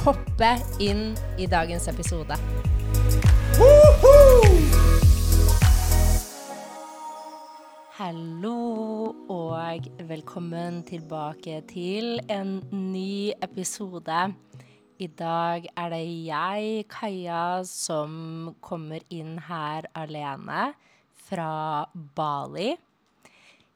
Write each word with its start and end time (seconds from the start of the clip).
hoppe 0.00 0.48
inn 0.82 1.12
i 1.38 1.46
dagens 1.46 1.86
episode. 1.92 2.36
Hallo 8.00 8.56
og 9.30 9.88
velkommen 10.08 10.80
tilbake 10.88 11.60
til 11.70 12.16
en 12.32 12.56
ny 12.72 13.30
episode. 13.44 14.22
I 14.98 15.08
dag 15.18 15.68
er 15.76 15.92
det 15.92 16.06
jeg, 16.26 16.86
Kaja, 16.90 17.62
som 17.68 18.54
kommer 18.64 19.04
inn 19.10 19.36
her 19.48 19.86
alene 19.98 20.72
fra 21.28 21.84
Bali. 21.92 22.72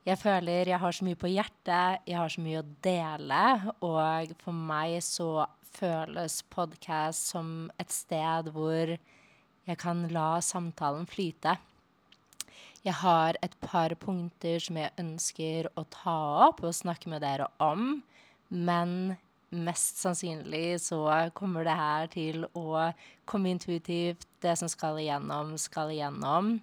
Jeg 0.07 0.19
føler 0.23 0.69
jeg 0.71 0.79
har 0.79 0.95
så 0.95 1.05
mye 1.07 1.19
på 1.19 1.31
hjertet, 1.33 2.03
jeg 2.07 2.15
har 2.15 2.31
så 2.31 2.43
mye 2.43 2.61
å 2.63 2.69
dele, 2.85 3.45
og 3.83 4.35
for 4.39 4.55
meg 4.55 5.01
så 5.03 5.47
føles 5.77 6.41
podkast 6.53 7.33
som 7.33 7.71
et 7.81 7.93
sted 7.93 8.51
hvor 8.55 8.97
jeg 9.67 9.79
kan 9.83 10.05
la 10.15 10.39
samtalen 10.45 11.09
flyte. 11.11 11.57
Jeg 12.87 12.95
har 13.03 13.37
et 13.43 13.55
par 13.65 13.93
punkter 13.99 14.63
som 14.63 14.79
jeg 14.79 14.95
ønsker 15.03 15.69
å 15.75 15.83
ta 15.91 16.19
opp 16.47 16.63
og 16.63 16.77
snakke 16.77 17.11
med 17.11 17.25
dere 17.27 17.49
om, 17.63 17.97
men 18.49 19.17
mest 19.51 19.99
sannsynlig 20.03 20.79
så 20.85 21.01
kommer 21.35 21.67
det 21.67 21.77
her 21.79 22.11
til 22.13 22.47
å 22.55 22.93
komme 23.27 23.51
intuitivt. 23.51 24.27
Det 24.43 24.55
som 24.59 24.71
skal 24.71 25.01
igjennom, 25.03 25.57
skal 25.59 25.91
igjennom. 25.95 26.57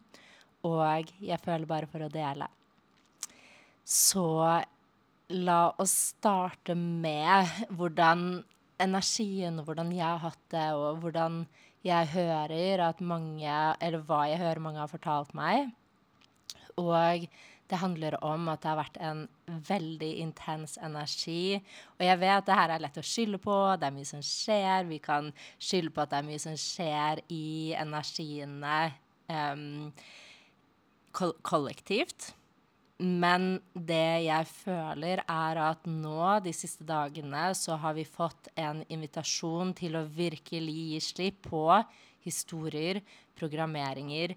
Og 0.64 1.12
jeg 1.20 1.44
føler 1.44 1.68
bare 1.68 1.90
for 1.92 2.06
å 2.06 2.12
dele. 2.12 2.48
Så 3.84 4.28
la 5.34 5.62
oss 5.82 5.96
starte 6.14 6.76
med 6.78 7.68
hvordan 7.76 8.44
energien, 8.82 9.62
hvordan 9.66 9.92
jeg 9.94 10.06
har 10.06 10.22
hatt 10.24 10.44
det, 10.54 10.68
og 10.74 11.02
hvordan 11.04 11.44
jeg 11.84 12.08
hører 12.14 12.88
at 12.88 13.02
mange 13.02 13.56
Eller 13.82 14.04
hva 14.08 14.24
jeg 14.32 14.40
hører 14.40 14.60
mange 14.64 14.80
har 14.80 14.92
fortalt 14.92 15.34
meg. 15.36 15.74
Og 16.80 17.28
det 17.70 17.80
handler 17.80 18.18
om 18.24 18.50
at 18.52 18.62
det 18.62 18.70
har 18.70 18.80
vært 18.80 19.00
en 19.02 19.24
veldig 19.68 20.12
intens 20.22 20.78
energi. 20.78 21.60
Og 21.98 22.06
jeg 22.06 22.20
vet 22.22 22.46
det 22.46 22.58
her 22.60 22.74
er 22.76 22.84
lett 22.84 23.00
å 23.00 23.06
skylde 23.06 23.40
på, 23.42 23.56
det 23.80 23.88
er 23.88 23.96
mye 23.96 24.10
som 24.10 24.24
skjer. 24.26 24.90
Vi 24.90 25.00
kan 25.04 25.32
skylde 25.58 25.94
på 25.94 26.04
at 26.04 26.12
det 26.12 26.20
er 26.20 26.28
mye 26.28 26.44
som 26.44 26.58
skjer 26.60 27.24
i 27.34 27.74
energiene 27.80 28.78
um, 29.32 29.92
kollektivt. 31.14 32.34
Men 33.02 33.58
det 33.74 34.26
jeg 34.28 34.48
føler, 34.48 35.24
er 35.26 35.60
at 35.60 35.88
nå, 35.90 36.20
de 36.46 36.54
siste 36.54 36.86
dagene, 36.86 37.50
så 37.58 37.76
har 37.82 37.96
vi 37.98 38.06
fått 38.06 38.52
en 38.60 38.84
invitasjon 38.86 39.74
til 39.78 39.98
å 39.98 40.06
virkelig 40.06 40.76
gi 40.94 41.00
slipp 41.02 41.42
på 41.50 41.66
historier, 42.24 43.02
programmeringer, 43.40 44.36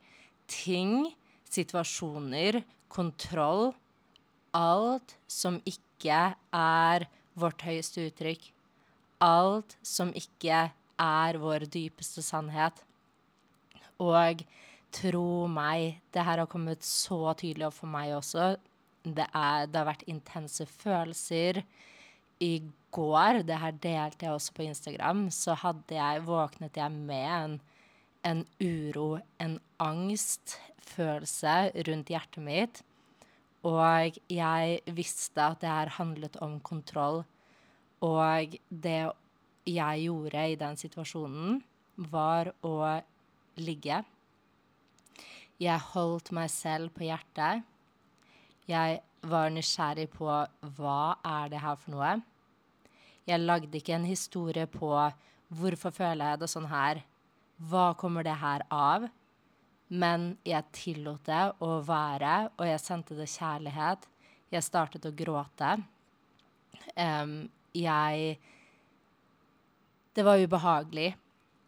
ting, 0.49 1.13
situasjoner, 1.53 2.63
kontroll. 2.89 3.75
Alt 4.57 5.19
som 5.29 5.61
ikke 5.69 6.33
er 6.57 7.07
vårt 7.37 7.63
høyeste 7.67 8.09
uttrykk. 8.09 8.49
Alt 9.23 9.77
som 9.85 10.13
ikke 10.17 10.71
er 10.97 11.39
vår 11.41 11.69
dypeste 11.69 12.25
sannhet. 12.25 12.81
Og 14.01 14.43
Tro 14.95 15.47
meg, 15.51 16.01
det 16.15 16.25
her 16.25 16.41
har 16.43 16.49
kommet 16.51 16.85
så 16.87 17.35
tydelig 17.37 17.67
opp 17.69 17.79
for 17.81 17.91
meg 17.91 18.15
også. 18.17 18.55
Det, 19.03 19.27
er, 19.27 19.67
det 19.69 19.81
har 19.81 19.89
vært 19.91 20.07
intense 20.11 20.67
følelser. 20.67 21.63
I 22.43 22.63
går, 22.93 23.43
det 23.49 23.59
her 23.61 23.77
delte 23.83 24.27
jeg 24.27 24.35
også 24.35 24.57
på 24.57 24.67
Instagram, 24.67 25.27
så 25.33 25.57
hadde 25.57 25.97
jeg, 25.97 26.25
våknet 26.27 26.77
jeg 26.77 26.93
med 26.93 27.29
en, 27.29 27.57
en 28.29 28.43
uro, 28.61 29.19
en 29.41 29.59
angstfølelse 29.83 31.57
rundt 31.89 32.13
hjertet 32.13 32.45
mitt. 32.45 32.83
Og 33.67 34.19
jeg 34.31 34.81
visste 34.95 35.43
at 35.43 35.63
det 35.63 35.71
her 35.73 35.95
handlet 35.97 36.37
om 36.45 36.59
kontroll. 36.61 37.25
Og 38.05 38.57
det 38.69 39.01
jeg 39.67 40.05
gjorde 40.07 40.45
i 40.53 40.59
den 40.61 40.77
situasjonen, 40.79 41.63
var 41.97 42.53
å 42.67 42.77
ligge 43.57 44.03
jeg 45.63 45.81
holdt 45.93 46.33
meg 46.37 46.51
selv 46.53 46.93
på 46.93 47.07
hjertet. 47.07 47.65
Jeg 48.69 49.01
var 49.27 49.53
nysgjerrig 49.55 50.09
på 50.13 50.29
hva 50.77 51.01
er 51.25 51.53
det 51.53 51.63
her 51.63 51.79
for 51.81 51.95
noe. 51.95 52.17
Jeg 53.27 53.43
lagde 53.43 53.79
ikke 53.79 53.97
en 53.97 54.07
historie 54.07 54.67
på 54.71 54.91
hvorfor 55.57 55.95
føler 55.95 56.33
jeg 56.33 56.43
det 56.43 56.51
sånn 56.51 56.69
her, 56.71 57.01
hva 57.71 57.93
kommer 57.99 58.27
det 58.27 58.37
her 58.39 58.67
av? 58.71 59.07
Men 59.89 60.33
jeg 60.47 60.67
tillot 60.75 61.25
det 61.29 61.43
å 61.63 61.77
være, 61.87 62.51
og 62.59 62.67
jeg 62.67 62.83
sendte 62.83 63.17
det 63.19 63.29
kjærlighet. 63.31 64.07
Jeg 64.51 64.67
startet 64.67 65.07
å 65.07 65.15
gråte. 65.15 65.77
Um, 66.95 67.47
jeg 67.75 68.39
Det 70.17 70.25
var 70.25 70.41
ubehagelig. 70.41 71.15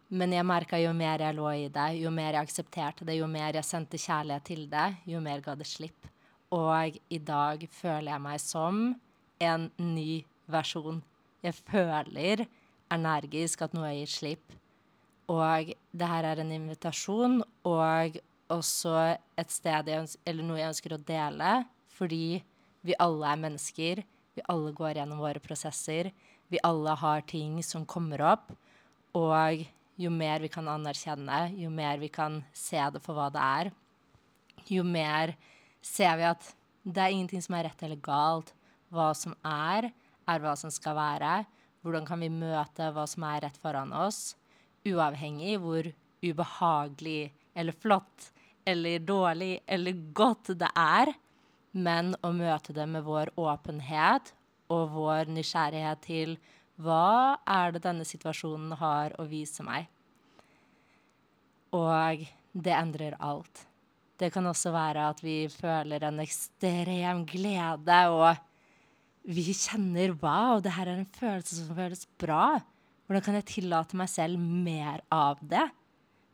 Men 0.08 0.32
jeg 0.32 0.46
merka 0.48 0.78
jo 0.80 0.94
mer 0.96 1.20
jeg 1.20 1.36
lå 1.36 1.48
i 1.52 1.66
det, 1.72 1.88
jo 2.00 2.10
mer 2.14 2.32
jeg 2.32 2.46
aksepterte 2.46 3.04
det, 3.04 3.18
jo 3.18 3.26
mer 3.28 3.58
jeg 3.58 3.68
sendte 3.68 4.00
kjærlighet 4.00 4.46
til 4.48 4.64
det, 4.72 4.86
jo 5.04 5.20
mer 5.20 5.42
ga 5.44 5.52
det 5.58 5.68
slipp. 5.68 6.08
Og 6.54 6.96
i 7.12 7.18
dag 7.20 7.66
føler 7.68 8.08
jeg 8.14 8.24
meg 8.24 8.40
som 8.40 8.78
en 9.44 9.68
ny 9.76 10.22
versjon. 10.48 11.02
Jeg 11.44 11.58
føler 11.60 12.46
energisk 12.92 13.66
at 13.66 13.76
noe 13.76 13.92
jeg 13.92 14.00
gir 14.06 14.14
slipp. 14.14 14.56
Og 15.28 15.74
det 15.92 16.08
her 16.08 16.24
er 16.24 16.40
en 16.40 16.56
invitasjon 16.56 17.42
og 17.68 18.16
også 18.48 18.94
et 19.36 19.52
sted 19.52 19.90
jeg 19.92 20.08
eller 20.24 20.46
noe 20.46 20.62
jeg 20.62 20.72
ønsker 20.72 20.96
å 20.96 21.02
dele, 21.10 21.50
fordi 21.98 22.40
vi 22.80 22.96
alle 22.96 23.28
er 23.28 23.42
mennesker. 23.44 24.06
Vi 24.38 24.46
alle 24.48 24.72
går 24.72 25.02
gjennom 25.02 25.20
våre 25.20 25.42
prosesser. 25.42 26.08
Vi 26.48 26.60
alle 26.64 26.94
har 26.96 27.26
ting 27.28 27.58
som 27.60 27.84
kommer 27.84 28.22
opp. 28.24 28.54
Og 29.18 29.66
jo 29.98 30.10
mer 30.14 30.42
vi 30.44 30.50
kan 30.52 30.68
anerkjenne, 30.70 31.48
jo 31.58 31.70
mer 31.74 31.98
vi 31.98 32.08
kan 32.12 32.42
se 32.54 32.80
det 32.94 33.02
for 33.02 33.18
hva 33.18 33.28
det 33.34 33.42
er, 33.42 33.70
jo 34.70 34.84
mer 34.86 35.34
ser 35.84 36.16
vi 36.20 36.26
at 36.28 36.50
det 36.88 37.02
er 37.02 37.14
ingenting 37.14 37.42
som 37.44 37.56
er 37.58 37.68
rett 37.68 37.82
eller 37.84 38.00
galt. 38.00 38.52
Hva 38.94 39.10
som 39.16 39.34
er, 39.44 39.90
er 40.28 40.42
hva 40.42 40.54
som 40.56 40.72
skal 40.72 40.96
være. 40.96 41.42
Hvordan 41.84 42.06
kan 42.08 42.22
vi 42.22 42.30
møte 42.32 42.88
hva 42.94 43.04
som 43.08 43.26
er 43.28 43.42
rett 43.44 43.58
foran 43.60 43.92
oss, 43.92 44.36
uavhengig 44.88 45.58
hvor 45.60 45.90
ubehagelig 46.24 47.30
eller 47.58 47.76
flott 47.76 48.30
eller 48.68 49.04
dårlig 49.04 49.58
eller 49.66 50.00
godt 50.16 50.52
det 50.60 50.70
er, 50.78 51.12
men 51.72 52.14
å 52.24 52.32
møte 52.34 52.74
det 52.76 52.86
med 52.90 53.04
vår 53.06 53.32
åpenhet 53.38 54.32
og 54.72 54.94
vår 54.96 55.30
nysgjerrighet 55.32 56.02
til 56.04 56.34
hva 56.78 57.38
er 57.42 57.74
det 57.74 57.82
denne 57.82 58.06
situasjonen 58.06 58.76
har 58.78 59.16
å 59.18 59.26
vise 59.26 59.64
meg? 59.66 59.88
Og 61.74 62.22
det 62.54 62.74
endrer 62.74 63.18
alt. 63.18 63.64
Det 64.18 64.30
kan 64.34 64.46
også 64.50 64.72
være 64.74 65.08
at 65.12 65.20
vi 65.22 65.40
føler 65.50 66.06
en 66.06 66.22
ekstrem 66.22 67.24
glede, 67.28 67.98
og 68.14 68.38
vi 69.28 69.50
kjenner 69.52 70.14
wow, 70.22 70.62
det 70.62 70.74
her 70.74 70.90
er 70.90 71.02
en 71.02 71.12
følelse 71.18 71.60
som 71.60 71.74
føles 71.76 72.06
bra. 72.18 72.56
Hvordan 73.06 73.24
kan 73.26 73.38
jeg 73.38 73.50
tillate 73.50 73.98
meg 73.98 74.10
selv 74.12 74.38
mer 74.38 75.02
av 75.14 75.42
det? 75.42 75.66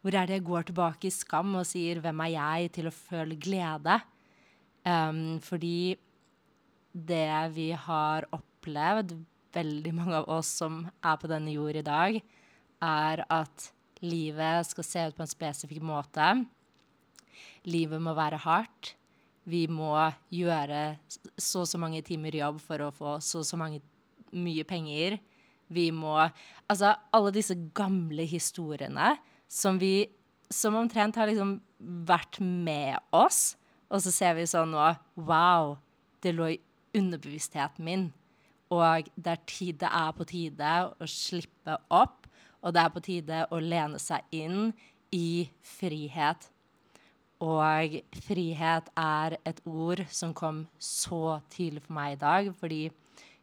Hvor 0.04 0.16
er 0.16 0.28
det 0.28 0.38
jeg 0.38 0.46
går 0.48 0.66
tilbake 0.68 1.08
i 1.08 1.14
skam 1.14 1.54
og 1.56 1.64
sier 1.64 2.00
'hvem 2.00 2.20
er 2.26 2.32
jeg' 2.36 2.72
til 2.72 2.86
å 2.88 2.92
føle 2.92 3.36
glede? 3.40 4.02
Um, 4.84 5.40
fordi 5.40 5.96
det 6.92 7.54
vi 7.54 7.70
har 7.72 8.28
opplevd 8.30 9.16
veldig 9.54 9.92
mange 9.96 10.18
av 10.18 10.28
oss 10.38 10.50
som 10.60 10.82
er 11.04 11.16
på 11.20 11.30
denne 11.30 11.54
jord 11.54 11.78
i 11.78 11.86
dag, 11.86 12.18
er 12.84 13.24
at 13.32 13.70
livet 14.04 14.68
skal 14.68 14.86
se 14.86 15.06
ut 15.08 15.16
på 15.16 15.24
en 15.24 15.30
spesifikk 15.30 15.84
måte. 15.86 16.34
Livet 17.68 18.02
må 18.02 18.14
være 18.16 18.42
hardt. 18.44 18.94
Vi 19.44 19.66
må 19.68 19.92
gjøre 20.32 20.96
så 21.36 21.64
og 21.64 21.68
så 21.68 21.80
mange 21.80 22.00
timer 22.04 22.36
jobb 22.36 22.60
for 22.64 22.80
å 22.80 22.92
få 22.94 23.18
så 23.24 23.42
og 23.42 23.48
så 23.48 23.58
mange, 23.60 23.82
mye 24.32 24.64
penger. 24.66 25.18
Vi 25.68 25.90
må 25.94 26.16
Altså, 26.68 26.94
alle 27.12 27.32
disse 27.32 27.54
gamle 27.76 28.24
historiene 28.28 29.14
som 29.48 29.78
vi 29.80 30.10
Som 30.52 30.76
omtrent 30.76 31.16
har 31.16 31.26
liksom 31.26 31.56
vært 32.06 32.36
med 32.38 32.98
oss, 33.16 33.56
og 33.88 34.02
så 34.04 34.10
ser 34.12 34.34
vi 34.36 34.44
sånn 34.46 34.74
nå 34.74 34.90
Wow, 35.16 35.78
det 36.22 36.34
lå 36.36 36.50
i 36.52 36.60
underbevisstheten 36.94 37.84
min. 37.84 38.04
Og 38.74 39.10
det 39.14 39.36
er, 39.36 39.44
tid, 39.46 39.78
det 39.82 39.90
er 39.90 40.16
på 40.16 40.26
tide 40.28 40.72
å 40.98 41.08
slippe 41.10 41.78
opp, 41.94 42.26
og 42.64 42.74
det 42.74 42.82
er 42.82 42.92
på 42.94 43.04
tide 43.04 43.44
å 43.52 43.60
lene 43.62 44.00
seg 44.02 44.24
inn 44.34 44.72
i 45.14 45.46
frihet. 45.76 46.48
Og 47.44 47.98
frihet 48.24 48.88
er 48.98 49.36
et 49.44 49.60
ord 49.68 50.04
som 50.10 50.32
kom 50.36 50.64
så 50.78 51.40
tydelig 51.52 51.84
for 51.84 51.96
meg 51.98 52.14
i 52.14 52.20
dag, 52.22 52.50
fordi 52.58 52.84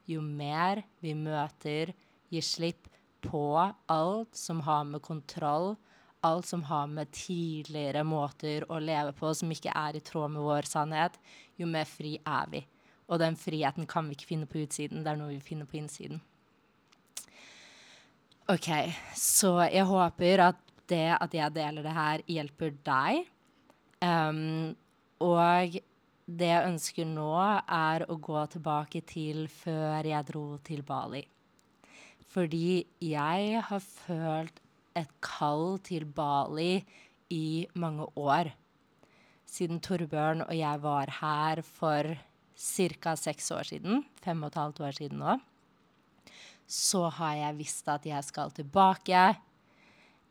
jo 0.10 0.24
mer 0.26 0.82
vi 1.04 1.14
møter, 1.16 1.94
gir 2.32 2.46
slipp 2.46 2.90
på 3.22 3.46
alt 3.92 4.36
som 4.38 4.64
har 4.66 4.86
med 4.90 5.04
kontroll, 5.06 5.76
alt 6.26 6.48
som 6.48 6.64
har 6.70 6.90
med 6.90 7.12
tidligere 7.14 8.04
måter 8.08 8.66
å 8.70 8.80
leve 8.82 9.14
på 9.18 9.34
som 9.38 9.52
ikke 9.54 9.74
er 9.76 9.98
i 9.98 10.04
tråd 10.06 10.34
med 10.34 10.46
vår 10.46 10.70
sannhet, 10.70 11.18
jo 11.58 11.70
mer 11.70 11.90
fri 11.90 12.16
er 12.26 12.50
vi. 12.52 12.64
Og 13.12 13.20
den 13.20 13.36
friheten 13.36 13.88
kan 13.90 14.08
vi 14.08 14.16
ikke 14.16 14.30
finne 14.30 14.48
på 14.48 14.62
utsiden, 14.64 15.04
det 15.04 15.12
er 15.12 15.20
noe 15.20 15.34
vi 15.34 15.44
finner 15.44 15.68
på 15.68 15.82
innsiden. 15.82 16.22
OK, 18.52 18.70
så 19.16 19.58
jeg 19.68 19.88
håper 19.88 20.44
at 20.48 20.62
det 20.92 21.08
at 21.16 21.36
jeg 21.36 21.56
deler 21.56 21.86
det 21.86 21.96
her, 21.96 22.24
hjelper 22.28 22.74
deg. 22.88 23.28
Um, 24.02 24.74
og 25.22 25.78
det 26.26 26.50
jeg 26.50 26.72
ønsker 26.72 27.08
nå, 27.08 27.36
er 27.68 28.08
å 28.10 28.18
gå 28.20 28.42
tilbake 28.56 29.04
til 29.08 29.46
før 29.52 30.08
jeg 30.08 30.28
dro 30.32 30.46
til 30.66 30.82
Bali. 30.88 31.22
Fordi 32.32 32.82
jeg 33.04 33.62
har 33.68 33.84
følt 33.84 34.60
et 34.98 35.12
kall 35.24 35.80
til 35.84 36.06
Bali 36.08 36.82
i 37.32 37.68
mange 37.76 38.08
år. 38.20 38.52
Siden 39.48 39.82
Torbjørn 39.84 40.46
og 40.46 40.54
jeg 40.56 40.84
var 40.84 41.12
her 41.20 41.62
for 41.68 42.16
ca. 42.62 43.16
seks 43.18 43.52
år 43.52 43.68
siden, 43.74 44.04
fem 44.22 44.44
og 44.44 44.52
et 44.52 44.60
halvt 44.60 44.82
år 44.86 44.98
siden 44.98 45.22
nå, 45.22 45.38
så 46.70 47.08
har 47.10 47.36
jeg 47.36 47.58
visst 47.58 47.88
at 47.92 48.06
jeg 48.08 48.24
skal 48.24 48.52
tilbake. 48.56 49.22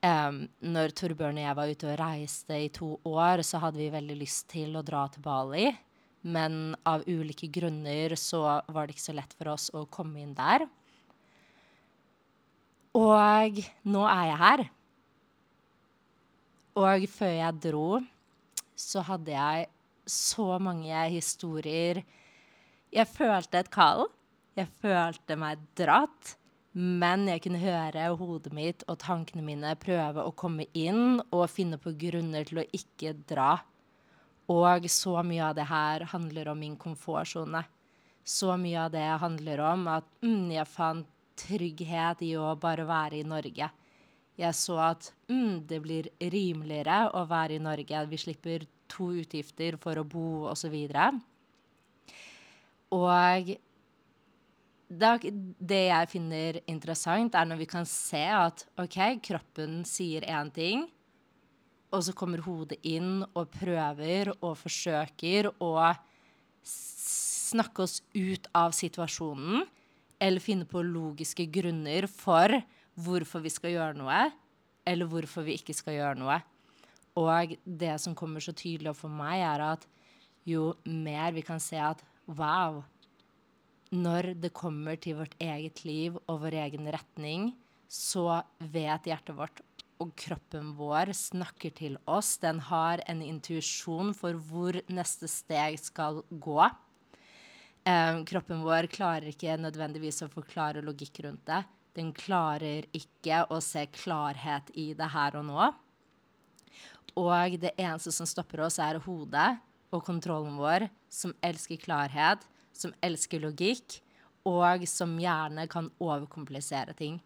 Um, 0.00 0.46
når 0.64 0.94
Torbjørn 0.96 1.36
og 1.36 1.44
jeg 1.44 1.56
var 1.58 1.70
ute 1.74 1.88
og 1.90 1.98
reiste 2.00 2.56
i 2.56 2.70
to 2.72 2.94
år, 3.04 3.42
så 3.44 3.60
hadde 3.60 3.82
vi 3.82 3.90
veldig 3.92 4.16
lyst 4.22 4.46
til 4.54 4.78
å 4.78 4.84
dra 4.86 5.04
til 5.12 5.24
Bali. 5.26 5.66
Men 6.22 6.76
av 6.88 7.04
ulike 7.08 7.48
grunner 7.52 8.14
så 8.16 8.42
var 8.68 8.86
det 8.86 8.96
ikke 8.96 9.08
så 9.10 9.16
lett 9.16 9.34
for 9.36 9.52
oss 9.52 9.68
å 9.76 9.86
komme 9.92 10.22
inn 10.22 10.32
der. 10.36 10.64
Og 12.96 13.60
nå 13.86 14.06
er 14.08 14.24
jeg 14.30 14.40
her. 14.44 14.64
Og 16.80 17.04
før 17.12 17.34
jeg 17.36 17.60
dro, 17.66 17.86
så 18.78 19.04
hadde 19.04 19.36
jeg 19.36 19.68
så 20.10 20.56
mange 20.62 21.04
historier 21.12 22.02
Jeg 22.90 23.06
følte 23.06 23.60
et 23.62 23.70
kall. 23.70 24.08
Jeg 24.58 24.68
følte 24.82 25.36
meg 25.38 25.62
dratt. 25.78 26.36
Men 26.72 27.26
jeg 27.26 27.42
kunne 27.42 27.58
høre 27.58 28.04
hodet 28.14 28.52
mitt 28.54 28.84
og 28.86 29.00
tankene 29.02 29.42
mine 29.42 29.72
prøve 29.82 30.22
å 30.22 30.34
komme 30.38 30.68
inn 30.78 31.18
og 31.34 31.48
finne 31.50 31.80
på 31.82 31.96
grunner 31.98 32.46
til 32.46 32.62
å 32.62 32.66
ikke 32.76 33.16
dra. 33.26 33.56
Og 34.50 34.86
så 34.90 35.16
mye 35.26 35.48
av 35.48 35.56
det 35.58 35.66
her 35.70 36.06
handler 36.12 36.52
om 36.52 36.62
min 36.62 36.76
komfortsone. 36.78 37.64
Så 38.22 38.54
mye 38.60 38.84
av 38.86 38.92
det 38.94 39.06
handler 39.22 39.62
om 39.66 39.86
at 39.90 40.06
mm, 40.22 40.50
jeg 40.54 40.70
fant 40.70 41.10
trygghet 41.40 42.22
i 42.26 42.34
å 42.38 42.52
bare 42.60 42.84
være 42.86 43.18
i 43.18 43.26
Norge. 43.26 43.70
Jeg 44.40 44.56
så 44.56 44.78
at 44.84 45.10
mm, 45.30 45.66
det 45.68 45.80
blir 45.82 46.08
rimeligere 46.32 47.02
å 47.18 47.24
være 47.28 47.58
i 47.58 47.62
Norge. 47.62 48.04
Vi 48.10 48.20
slipper 48.20 48.66
to 48.90 49.10
utgifter 49.22 49.78
for 49.80 49.98
å 49.98 50.06
bo 50.06 50.46
osv. 50.52 50.74
Og, 50.74 51.20
og 52.90 53.50
det, 54.90 55.82
jeg 55.86 56.08
finner 56.10 56.58
interessant, 56.70 57.34
er 57.38 57.46
når 57.46 57.60
vi 57.60 57.68
kan 57.70 57.86
se 57.86 58.24
at 58.26 58.64
OK, 58.80 58.98
kroppen 59.22 59.84
sier 59.86 60.26
én 60.26 60.50
ting, 60.54 60.88
og 61.90 62.02
så 62.06 62.14
kommer 62.14 62.42
hodet 62.42 62.78
inn 62.86 63.22
og 63.34 63.50
prøver 63.54 64.32
og 64.38 64.58
forsøker 64.58 65.50
å 65.62 65.74
snakke 66.62 67.82
oss 67.82 68.00
ut 68.14 68.46
av 68.54 68.74
situasjonen, 68.74 69.64
eller 70.20 70.42
finne 70.42 70.66
på 70.68 70.82
logiske 70.84 71.46
grunner 71.50 72.06
for 72.10 72.52
hvorfor 73.00 73.42
vi 73.42 73.50
skal 73.50 73.74
gjøre 73.74 73.98
noe, 73.98 74.20
eller 74.86 75.08
hvorfor 75.10 75.46
vi 75.46 75.56
ikke 75.58 75.74
skal 75.74 75.96
gjøre 75.96 76.18
noe. 76.20 76.38
Og 77.18 77.56
det 77.64 77.96
som 78.02 78.14
kommer 78.18 78.42
så 78.42 78.54
tydelig 78.54 78.92
opp 78.92 79.00
for 79.00 79.12
meg, 79.12 79.42
er 79.42 79.64
at 79.72 79.86
jo 80.46 80.74
mer 80.86 81.34
vi 81.34 81.42
kan 81.46 81.62
se 81.62 81.78
at 81.78 82.02
wow, 82.38 82.82
når 83.90 84.34
det 84.38 84.52
kommer 84.54 84.98
til 85.02 85.18
vårt 85.18 85.34
eget 85.42 85.82
liv 85.84 86.18
og 86.26 86.44
vår 86.44 86.60
egen 86.66 86.86
retning, 86.94 87.50
så 87.90 88.42
vet 88.58 89.08
hjertet 89.10 89.34
vårt 89.34 89.62
og 90.00 90.14
kroppen 90.16 90.70
vår 90.78 91.12
snakker 91.16 91.74
til 91.76 91.98
oss. 92.08 92.36
Den 92.40 92.62
har 92.70 93.02
en 93.10 93.20
intuisjon 93.24 94.14
for 94.16 94.38
hvor 94.48 94.78
neste 94.88 95.28
steg 95.28 95.76
skal 95.82 96.22
gå. 96.30 96.60
Eh, 97.84 98.22
kroppen 98.28 98.62
vår 98.64 98.88
klarer 98.92 99.28
ikke 99.32 99.58
nødvendigvis 99.60 100.22
å 100.24 100.30
forklare 100.32 100.84
logikk 100.84 101.22
rundt 101.26 101.44
det. 101.50 101.62
Den 101.98 102.14
klarer 102.16 102.86
ikke 102.96 103.42
å 103.50 103.58
se 103.64 103.84
klarhet 103.92 104.70
i 104.78 104.92
det 104.96 105.10
her 105.12 105.36
og 105.40 105.48
nå. 105.50 105.70
Og 107.18 107.58
det 107.60 107.74
eneste 107.74 108.14
som 108.14 108.28
stopper 108.28 108.62
oss, 108.68 108.78
er 108.78 109.00
hodet 109.02 109.58
og 109.90 110.04
kontrollen 110.06 110.56
vår, 110.60 110.86
som 111.10 111.34
elsker 111.44 111.80
klarhet, 111.82 112.44
som 112.72 112.94
elsker 113.04 113.42
logikk, 113.42 113.98
og 114.48 114.86
som 114.88 115.18
gjerne 115.20 115.66
kan 115.70 115.90
overkomplisere 116.00 116.94
ting. 116.96 117.18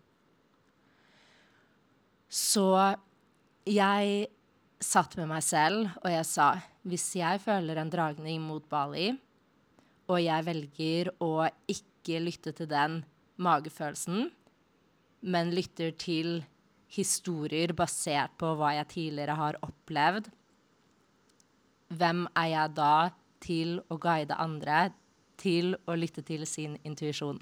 Så 2.29 2.67
jeg 3.69 4.29
satt 4.83 5.15
med 5.21 5.31
meg 5.31 5.45
selv, 5.47 5.93
og 6.03 6.11
jeg 6.11 6.27
sa 6.29 6.49
hvis 6.85 7.07
jeg 7.17 7.41
føler 7.41 7.79
en 7.81 7.93
dragning 7.93 8.43
mot 8.45 8.65
Bali, 8.69 9.13
og 10.11 10.19
jeg 10.21 10.45
velger 10.45 11.13
å 11.25 11.47
ikke 11.71 12.21
lytte 12.21 12.53
til 12.57 12.69
den 12.69 12.99
magefølelsen, 13.41 14.27
men 15.25 15.55
lytter 15.55 15.95
til 15.97 16.43
historier 16.93 17.73
basert 17.77 18.35
på 18.39 18.53
hva 18.59 18.75
jeg 18.77 18.91
tidligere 18.93 19.39
har 19.39 19.59
opplevd, 19.65 20.29
hvem 21.93 22.27
er 22.37 22.51
jeg 22.53 22.77
da 22.77 22.95
til 23.45 23.81
å 23.93 23.99
guide 24.01 24.37
andre 24.41 24.87
til 25.41 25.75
å 25.91 25.97
lytte 25.99 26.23
til 26.27 26.47
sin 26.49 26.79
intuisjon? 26.87 27.41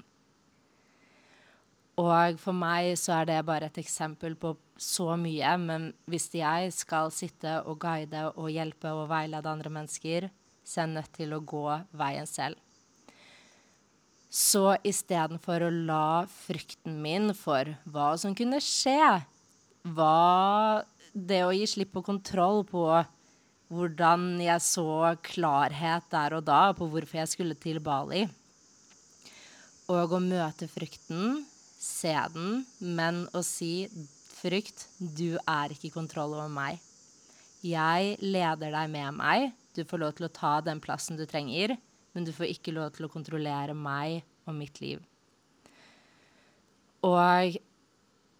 Og 2.00 2.38
for 2.40 2.56
meg 2.56 2.94
så 2.96 3.18
er 3.18 3.28
det 3.28 3.40
bare 3.46 3.68
et 3.68 3.78
eksempel 3.82 4.34
på 4.40 4.54
så 4.80 5.12
mye. 5.20 5.56
Men 5.60 5.90
hvis 6.08 6.30
jeg 6.34 6.72
skal 6.74 7.12
sitte 7.12 7.58
og 7.68 7.82
guide 7.84 8.30
og 8.32 8.48
hjelpe 8.50 8.94
og 8.96 9.10
veilede 9.12 9.50
andre 9.50 9.72
mennesker, 9.72 10.30
så 10.64 10.80
er 10.80 10.86
jeg 10.86 10.94
nødt 10.96 11.12
til 11.18 11.34
å 11.36 11.42
gå 11.44 11.66
veien 12.00 12.28
selv. 12.28 12.56
Så 14.32 14.78
istedenfor 14.88 15.66
å 15.66 15.72
la 15.74 16.24
frykten 16.24 16.96
min 17.04 17.34
for 17.36 17.68
hva 17.92 18.14
som 18.16 18.32
kunne 18.32 18.62
skje, 18.64 19.20
hva 19.92 20.80
det 21.12 21.42
å 21.44 21.52
gi 21.52 21.66
slipp 21.68 21.92
på 21.92 22.04
kontroll 22.06 22.62
på 22.64 22.86
hvordan 23.72 24.36
jeg 24.42 24.60
så 24.64 25.14
klarhet 25.24 26.08
der 26.12 26.36
og 26.36 26.44
da 26.44 26.62
på 26.76 26.88
hvorfor 26.92 27.22
jeg 27.22 27.30
skulle 27.30 27.56
til 27.56 27.80
Bali. 27.80 28.26
Og 29.92 30.12
å 30.12 30.20
møte 30.22 30.68
frykten, 30.70 31.42
se 31.80 32.12
den, 32.34 32.62
men 32.78 33.24
å 33.34 33.42
si 33.44 33.88
frykt, 34.42 34.86
du 34.98 35.38
er 35.48 35.72
ikke 35.72 35.88
i 35.88 35.94
kontroll 35.94 36.36
over 36.36 36.52
meg. 36.52 36.80
Jeg 37.62 38.16
leder 38.20 38.74
deg 38.74 38.90
med 38.90 39.18
meg. 39.18 39.50
Du 39.72 39.84
får 39.88 40.02
lov 40.02 40.14
til 40.18 40.26
å 40.28 40.34
ta 40.34 40.56
den 40.64 40.80
plassen 40.82 41.16
du 41.16 41.24
trenger, 41.28 41.76
men 42.12 42.26
du 42.26 42.32
får 42.34 42.50
ikke 42.52 42.74
lov 42.76 42.92
til 42.96 43.06
å 43.06 43.12
kontrollere 43.12 43.76
meg 43.76 44.20
og 44.44 44.56
mitt 44.58 44.82
liv. 44.82 45.00
Og 47.06 47.56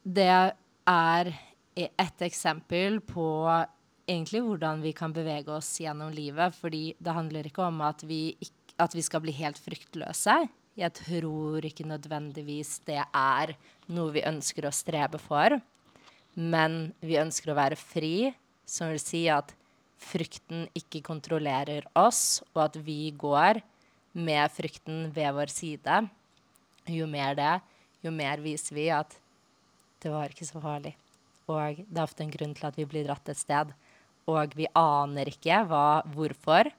det 0.03 0.29
er 0.29 1.31
et 1.73 2.25
eksempel 2.27 3.01
på 3.07 3.29
egentlig 4.07 4.43
hvordan 4.45 4.83
vi 4.83 4.93
kan 4.97 5.15
bevege 5.15 5.53
oss 5.55 5.71
gjennom 5.83 6.13
livet. 6.15 6.55
Fordi 6.59 6.93
det 6.99 7.17
handler 7.17 7.49
ikke 7.49 7.67
om 7.67 7.81
at 7.87 8.05
vi, 8.07 8.37
at 8.81 8.95
vi 8.97 9.05
skal 9.05 9.25
bli 9.25 9.35
helt 9.39 9.61
fryktløse. 9.61 10.37
Jeg 10.79 10.97
tror 10.97 11.65
ikke 11.69 11.85
nødvendigvis 11.85 12.79
det 12.89 13.03
er 13.05 13.55
noe 13.93 14.15
vi 14.15 14.25
ønsker 14.25 14.67
å 14.67 14.75
strebe 14.75 15.21
for. 15.21 15.59
Men 16.35 16.95
vi 17.05 17.21
ønsker 17.21 17.53
å 17.53 17.59
være 17.59 17.77
fri, 17.77 18.33
som 18.65 18.89
vil 18.89 19.03
si 19.03 19.27
at 19.29 19.53
frykten 20.03 20.65
ikke 20.75 21.03
kontrollerer 21.05 21.85
oss, 21.99 22.41
og 22.55 22.65
at 22.65 22.79
vi 22.83 23.13
går 23.15 23.61
med 24.17 24.51
frykten 24.53 25.11
ved 25.15 25.37
vår 25.37 25.53
side. 25.53 26.01
Jo 26.91 27.07
mer 27.07 27.37
det, 27.39 27.53
jo 28.03 28.11
mer 28.15 28.41
viser 28.43 28.77
vi 28.77 28.89
at 28.91 29.15
det 30.03 30.11
var 30.11 30.33
ikke 30.33 30.49
så 30.49 30.61
farlig. 30.63 30.97
Og 31.51 31.83
det 31.85 31.99
er 31.99 32.05
ofte 32.07 32.25
en 32.25 32.33
grunn 32.33 32.55
til 32.57 32.69
at 32.69 32.79
vi 32.79 32.89
blir 32.89 33.07
dratt 33.07 33.29
et 33.31 33.39
sted, 33.39 33.71
og 34.31 34.55
vi 34.57 34.69
aner 34.79 35.31
ikke 35.33 35.63
hva, 35.69 36.03
hvorfor. 36.15 36.71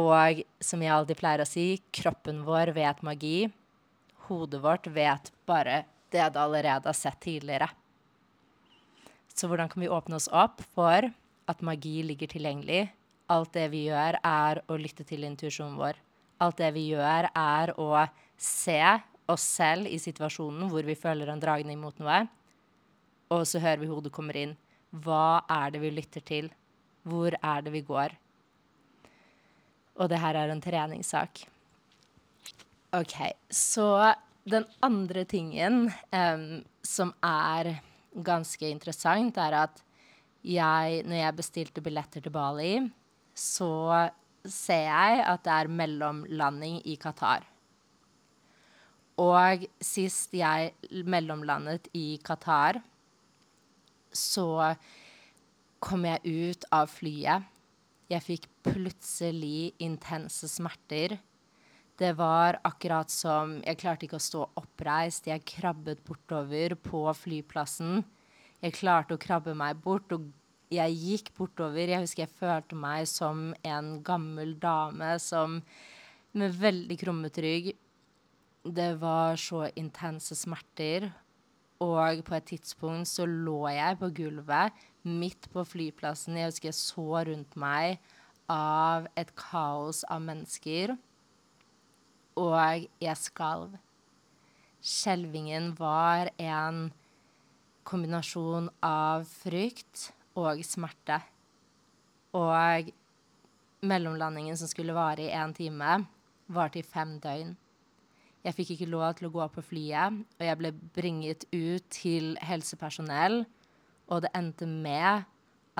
Og 0.00 0.42
som 0.62 0.82
jeg 0.82 0.94
alltid 0.94 1.18
pleier 1.18 1.42
å 1.42 1.48
si, 1.48 1.66
kroppen 1.94 2.44
vår 2.46 2.72
vet 2.76 3.02
magi. 3.06 3.50
Hodet 4.28 4.62
vårt 4.62 4.88
vet 4.94 5.32
bare 5.48 5.84
det 6.10 6.26
det 6.34 6.40
allerede 6.42 6.90
har 6.90 6.96
sett 6.96 7.20
tidligere. 7.22 7.68
Så 9.34 9.48
hvordan 9.48 9.70
kan 9.70 9.82
vi 9.82 9.90
åpne 9.90 10.18
oss 10.18 10.28
opp 10.32 10.62
for 10.74 11.06
at 11.50 11.62
magi 11.66 12.00
ligger 12.06 12.30
tilgjengelig? 12.30 12.88
Alt 13.30 13.54
det 13.54 13.68
vi 13.70 13.86
gjør, 13.86 14.18
er 14.26 14.62
å 14.66 14.78
lytte 14.78 15.06
til 15.06 15.22
intuisjonen 15.26 15.78
vår. 15.78 15.98
Alt 16.42 16.58
det 16.58 16.72
vi 16.74 16.88
gjør, 16.90 17.30
er 17.30 17.72
å 17.78 17.92
se 18.40 18.80
oss 19.30 19.46
selv 19.46 19.86
i 19.86 20.00
situasjonen 20.02 20.70
hvor 20.72 20.82
vi 20.86 20.98
føler 20.98 21.30
en 21.30 21.42
dragning 21.42 21.78
mot 21.78 21.96
noe 22.02 22.24
og 23.30 23.46
så 23.46 23.62
hører 23.62 23.80
vi 23.82 23.90
hodet 23.90 24.12
kommer 24.14 24.36
inn. 24.38 24.56
Hva 24.90 25.42
er 25.46 25.74
det 25.74 25.82
vi 25.84 25.92
lytter 25.94 26.24
til? 26.26 26.50
Hvor 27.06 27.34
er 27.36 27.62
det 27.62 27.72
vi 27.74 27.84
går? 27.86 28.16
Og 30.00 30.08
det 30.10 30.18
her 30.22 30.38
er 30.40 30.50
en 30.50 30.62
treningssak. 30.62 31.44
OK. 32.96 33.16
Så 33.50 33.86
den 34.48 34.66
andre 34.82 35.24
tingen 35.28 35.86
um, 36.10 36.64
som 36.82 37.12
er 37.22 37.76
ganske 38.24 38.66
interessant, 38.66 39.36
er 39.38 39.56
at 39.66 39.82
jeg, 40.42 41.02
når 41.04 41.20
jeg 41.20 41.36
bestilte 41.36 41.84
billetter 41.84 42.24
til 42.24 42.32
Bali, 42.32 42.74
så 43.36 44.08
ser 44.42 44.86
jeg 44.88 45.24
at 45.28 45.44
det 45.44 45.52
er 45.54 45.72
mellomlanding 45.80 46.80
i 46.88 46.96
Qatar. 47.00 47.44
Og 49.20 49.66
sist 49.84 50.32
jeg 50.34 50.72
mellomlandet 51.04 51.90
i 51.94 52.18
Qatar, 52.24 52.80
så 54.12 54.74
kom 55.80 56.04
jeg 56.04 56.20
ut 56.24 56.66
av 56.74 56.90
flyet. 56.92 57.46
Jeg 58.10 58.26
fikk 58.26 58.46
plutselig 58.66 59.72
intense 59.78 60.48
smerter. 60.50 61.16
Det 62.00 62.14
var 62.16 62.56
akkurat 62.64 63.10
som 63.12 63.58
Jeg 63.60 63.78
klarte 63.78 64.06
ikke 64.06 64.18
å 64.18 64.24
stå 64.24 64.46
oppreist. 64.56 65.28
Jeg 65.28 65.44
krabbet 65.44 66.02
bortover 66.04 66.74
på 66.74 67.04
flyplassen. 67.14 68.02
Jeg 68.60 68.76
klarte 68.76 69.14
å 69.14 69.20
krabbe 69.20 69.54
meg 69.56 69.78
bort, 69.84 70.12
og 70.12 70.26
jeg 70.72 70.96
gikk 70.96 71.30
bortover. 71.36 71.92
Jeg 71.92 72.04
husker 72.04 72.24
jeg 72.24 72.38
følte 72.40 72.76
meg 72.78 73.06
som 73.08 73.50
en 73.62 74.00
gammel 74.04 74.56
dame 74.60 75.14
som 75.20 75.60
med 76.32 76.56
veldig 76.56 76.98
krummet 77.00 77.38
rygg. 77.42 77.72
Det 78.64 78.92
var 79.00 79.36
så 79.40 79.66
intense 79.80 80.36
smerter. 80.36 81.10
Og 81.80 82.22
på 82.26 82.36
et 82.36 82.48
tidspunkt 82.52 83.08
så 83.08 83.24
lå 83.24 83.62
jeg 83.72 83.98
på 84.00 84.10
gulvet 84.16 84.80
midt 85.02 85.48
på 85.52 85.64
flyplassen. 85.64 86.36
Jeg 86.36 86.50
husker 86.50 86.68
jeg 86.68 86.76
så 86.76 87.22
rundt 87.30 87.56
meg 87.56 88.00
av 88.52 89.06
et 89.16 89.30
kaos 89.38 90.02
av 90.04 90.20
mennesker. 90.24 90.92
Og 92.40 92.86
jeg 93.00 93.16
skalv. 93.20 93.78
Skjelvingen 94.80 95.72
var 95.78 96.30
en 96.40 96.88
kombinasjon 97.88 98.68
av 98.84 99.24
frykt 99.28 100.10
og 100.38 100.60
smerte. 100.64 101.20
Og 102.36 102.92
mellomlandingen 103.80 104.56
som 104.56 104.68
skulle 104.70 104.96
vare 104.96 105.26
i 105.26 105.32
én 105.34 105.56
time, 105.56 106.04
varte 106.52 106.80
i 106.80 106.86
fem 106.86 107.16
døgn. 107.22 107.56
Jeg 108.40 108.56
fikk 108.56 108.70
ikke 108.74 108.88
lov 108.88 109.18
til 109.18 109.28
å 109.28 109.34
gå 109.34 109.46
på 109.52 109.64
flyet, 109.64 110.22
og 110.38 110.46
jeg 110.46 110.58
ble 110.60 110.70
bringet 110.96 111.44
ut 111.52 111.84
til 111.92 112.32
helsepersonell. 112.40 113.42
Og 114.08 114.22
det 114.24 114.30
endte 114.36 114.68
med 114.68 115.26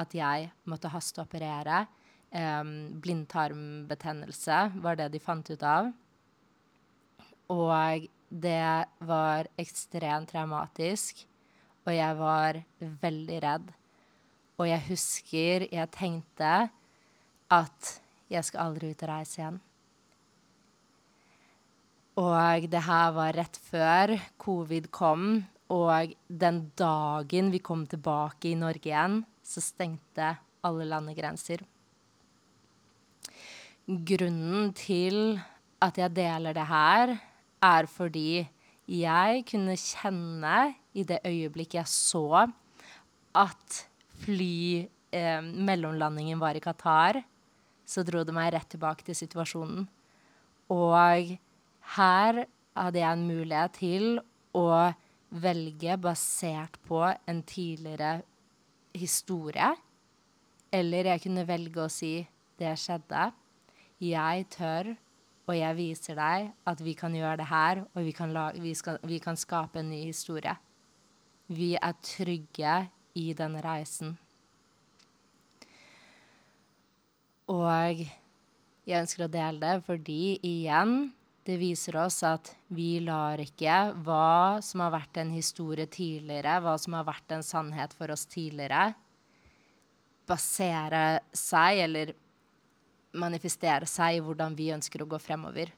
at 0.01 0.15
jeg 0.15 0.51
måtte 0.69 0.93
hasteoperere. 0.93 1.87
Um, 2.31 3.01
blindtarmbetennelse 3.03 4.59
var 4.85 5.01
det 5.01 5.09
de 5.15 5.23
fant 5.23 5.49
ut 5.51 5.65
av. 5.67 5.89
Og 7.51 8.07
det 8.31 8.87
var 9.09 9.49
ekstremt 9.59 10.31
traumatisk, 10.31 11.25
og 11.89 11.97
jeg 11.97 12.19
var 12.21 12.61
veldig 12.79 13.41
redd. 13.43 13.73
Og 14.61 14.69
jeg 14.69 14.87
husker 14.91 15.67
jeg 15.73 15.93
tenkte 15.97 16.69
at 17.51 17.91
jeg 18.31 18.47
skal 18.47 18.69
aldri 18.69 18.93
ut 18.93 19.03
og 19.03 19.11
reise 19.11 19.41
igjen. 19.41 19.59
Og 22.19 22.67
det 22.71 22.83
her 22.87 23.13
var 23.15 23.37
rett 23.39 23.59
før 23.71 24.17
covid 24.41 24.91
kom. 24.91 25.45
Og 25.71 26.15
den 26.27 26.65
dagen 26.79 27.51
vi 27.53 27.61
kom 27.63 27.85
tilbake 27.87 28.51
i 28.51 28.59
Norge 28.59 28.91
igjen, 28.91 29.21
så 29.47 29.63
stengte 29.63 30.33
alle 30.67 30.87
landegrenser. 30.89 31.63
Grunnen 33.87 34.73
til 34.77 35.39
at 35.83 35.99
jeg 35.99 36.15
deler 36.17 36.55
det 36.55 36.67
her, 36.67 37.15
er 37.61 37.87
fordi 37.91 38.43
jeg 38.91 39.45
kunne 39.47 39.77
kjenne 39.79 40.57
i 40.97 41.05
det 41.07 41.21
øyeblikket 41.27 41.79
jeg 41.79 41.91
så 41.93 42.47
at 43.37 43.77
fly 44.25 44.87
eh, 45.15 45.41
mellomlandingen 45.41 46.41
var 46.41 46.59
i 46.59 46.63
Qatar, 46.65 47.21
så 47.87 48.03
dro 48.07 48.25
det 48.27 48.35
meg 48.35 48.53
rett 48.55 48.69
tilbake 48.75 49.07
til 49.07 49.17
situasjonen. 49.19 49.87
Og 50.71 51.37
her 51.97 52.45
hadde 52.77 53.01
jeg 53.01 53.13
en 53.13 53.27
mulighet 53.27 53.77
til 53.79 54.09
å 54.57 54.93
velge 55.31 55.97
basert 56.03 56.79
på 56.87 57.03
en 57.09 57.43
tidligere 57.47 58.21
historie. 58.95 59.73
Eller 60.73 61.13
jeg 61.13 61.23
kunne 61.27 61.47
velge 61.47 61.83
å 61.83 61.91
si 61.91 62.29
'det 62.59 62.77
skjedde'. 62.79 63.33
Jeg 64.01 64.47
tør, 64.51 64.97
og 65.47 65.57
jeg 65.57 65.77
viser 65.77 66.15
deg 66.15 66.53
at 66.67 66.81
vi 66.81 66.95
kan 66.95 67.15
gjøre 67.15 67.37
det 67.37 67.47
her, 67.47 67.85
og 67.95 68.05
vi 68.05 68.13
kan, 68.13 68.33
lage, 68.33 68.61
vi 68.61 68.75
skal, 68.75 68.99
vi 69.03 69.19
kan 69.19 69.37
skape 69.37 69.79
en 69.79 69.91
ny 69.91 70.05
historie. 70.05 70.57
Vi 71.49 71.75
er 71.75 71.93
trygge 72.03 72.89
i 73.15 73.33
denne 73.33 73.61
reisen. 73.61 74.19
Og 77.49 78.07
jeg 78.87 79.01
ønsker 79.01 79.25
å 79.25 79.33
dele 79.33 79.61
det 79.61 79.85
fordi 79.85 80.39
igjen 80.43 81.13
det 81.49 81.57
viser 81.61 81.97
oss 81.97 82.21
at 82.27 82.53
vi 82.69 82.99
lar 83.03 83.41
ikke 83.41 83.77
hva 84.05 84.61
som 84.65 84.83
har 84.85 84.93
vært 84.95 85.21
en 85.23 85.33
historie 85.33 85.89
tidligere, 85.89 86.59
hva 86.61 86.77
som 86.79 86.99
har 86.99 87.07
vært 87.09 87.37
en 87.37 87.45
sannhet 87.45 87.95
for 87.97 88.13
oss 88.13 88.27
tidligere, 88.31 88.91
basere 90.29 91.21
seg 91.35 91.81
eller 91.87 92.13
manifestere 93.19 93.89
seg 93.91 94.19
i 94.19 94.25
hvordan 94.25 94.55
vi 94.59 94.71
ønsker 94.75 95.03
å 95.03 95.09
gå 95.11 95.19
fremover. 95.23 95.73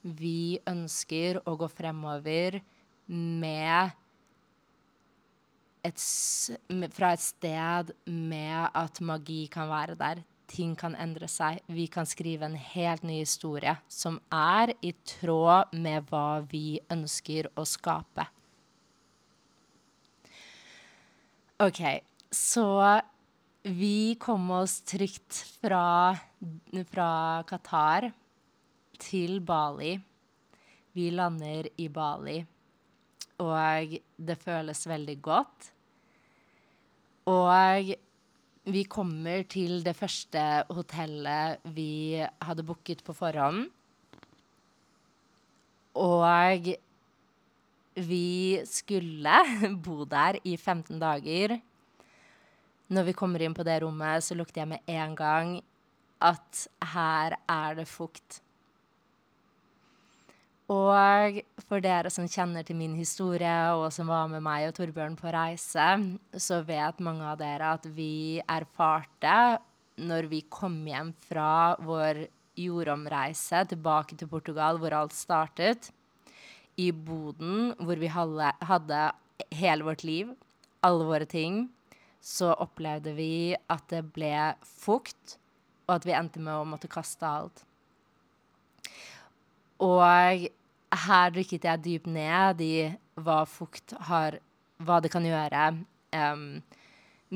Vi 0.00 0.60
ønsker 0.68 1.42
å 1.44 1.56
gå 1.60 1.68
fremover 1.68 2.60
med 3.10 3.90
et, 5.84 6.00
fra 6.94 7.12
et 7.12 7.24
sted 7.24 7.92
med 8.06 8.70
at 8.76 9.00
magi 9.04 9.42
kan 9.52 9.68
være 9.68 9.98
der 10.00 10.22
ting 10.50 10.74
kan 10.78 10.96
endre 10.98 11.28
seg. 11.30 11.60
Vi 11.70 11.86
kan 11.92 12.08
skrive 12.08 12.48
en 12.48 12.58
helt 12.58 13.04
ny 13.06 13.20
historie 13.20 13.76
som 13.88 14.18
er 14.34 14.74
i 14.82 14.92
tråd 15.06 15.74
med 15.78 16.10
hva 16.10 16.42
vi 16.50 16.80
ønsker 16.90 17.50
å 17.54 17.66
skape. 17.68 18.26
OK, 21.60 21.82
så 22.32 22.66
vi 23.62 24.16
kom 24.20 24.48
oss 24.56 24.78
trygt 24.88 25.42
fra, 25.60 26.16
fra 26.88 27.10
Qatar 27.44 28.08
til 29.00 29.42
Bali. 29.44 29.98
Vi 30.96 31.10
lander 31.12 31.68
i 31.76 31.90
Bali, 31.92 32.38
og 33.44 33.98
det 34.16 34.38
føles 34.40 34.86
veldig 34.88 35.18
godt. 35.22 35.68
Og 37.30 37.92
vi 38.68 38.84
kommer 38.84 39.44
til 39.48 39.80
det 39.84 39.94
første 39.96 40.40
hotellet 40.68 41.62
vi 41.72 42.20
hadde 42.44 42.64
booket 42.66 43.00
på 43.04 43.14
forhånd. 43.16 43.70
Og 45.96 46.68
vi 47.96 48.60
skulle 48.68 49.40
bo 49.84 50.04
der 50.04 50.38
i 50.44 50.56
15 50.56 51.00
dager. 51.00 51.56
Når 52.90 53.06
vi 53.06 53.16
kommer 53.16 53.42
inn 53.42 53.54
på 53.54 53.64
det 53.66 53.80
rommet, 53.82 54.24
så 54.24 54.36
lukter 54.36 54.62
jeg 54.62 54.72
med 54.74 54.92
en 54.92 55.16
gang 55.16 55.56
at 56.20 56.66
her 56.92 57.36
er 57.48 57.74
det 57.78 57.88
fukt. 57.88 58.42
Og 60.70 61.40
for 61.66 61.82
dere 61.82 62.12
som 62.14 62.28
kjenner 62.30 62.62
til 62.66 62.78
min 62.78 62.92
historie, 62.94 63.54
og 63.74 63.88
som 63.94 64.10
var 64.10 64.28
med 64.30 64.44
meg 64.44 64.68
og 64.68 64.76
Torbjørn 64.76 65.16
på 65.18 65.32
reise, 65.34 65.86
så 66.38 66.60
vet 66.66 67.00
mange 67.02 67.26
av 67.26 67.40
dere 67.40 67.72
at 67.74 67.88
vi 67.90 68.38
erfarte, 68.44 69.58
når 70.00 70.28
vi 70.30 70.44
kom 70.46 70.78
hjem 70.86 71.10
fra 71.26 71.74
vår 71.82 72.22
jordomreise 72.60 73.64
tilbake 73.72 74.14
til 74.20 74.30
Portugal, 74.30 74.78
hvor 74.78 74.94
alt 74.94 75.16
startet, 75.16 75.90
i 76.78 76.92
boden 76.94 77.74
hvor 77.82 77.98
vi 78.00 78.08
hadde, 78.08 79.02
hele 79.58 79.84
vårt 79.84 80.04
liv, 80.06 80.30
alle 80.86 81.08
våre 81.08 81.26
ting, 81.28 81.64
så 82.22 82.54
opplevde 82.62 83.16
vi 83.16 83.56
at 83.72 83.84
det 83.90 84.04
ble 84.14 84.54
fukt, 84.62 85.36
og 85.88 85.98
at 85.98 86.06
vi 86.06 86.14
endte 86.14 86.40
med 86.40 86.54
å 86.54 86.68
måtte 86.68 86.88
kaste 86.92 87.26
alt. 87.26 87.64
Og 89.80 90.46
her 90.90 91.32
dykket 91.34 91.66
jeg 91.68 91.82
dypt 91.84 92.10
ned 92.10 92.62
i 92.64 92.74
hva 93.20 93.44
fukt 93.48 93.94
har 94.10 94.40
Hva 94.80 94.96
det 95.04 95.10
kan 95.12 95.26
gjøre. 95.28 95.74
Um, 96.16 96.62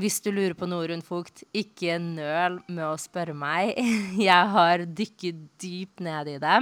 hvis 0.00 0.16
du 0.24 0.30
lurer 0.32 0.54
på 0.56 0.64
noe 0.64 0.86
rundt 0.88 1.04
fukt, 1.04 1.42
ikke 1.52 1.98
nøl 2.00 2.56
med 2.66 2.86
å 2.86 2.94
spørre 2.96 3.34
meg. 3.36 3.76
Jeg 4.30 4.48
har 4.54 4.86
dykket 4.88 5.42
dypt 5.60 6.00
ned 6.00 6.30
i 6.32 6.38
det. 6.40 6.54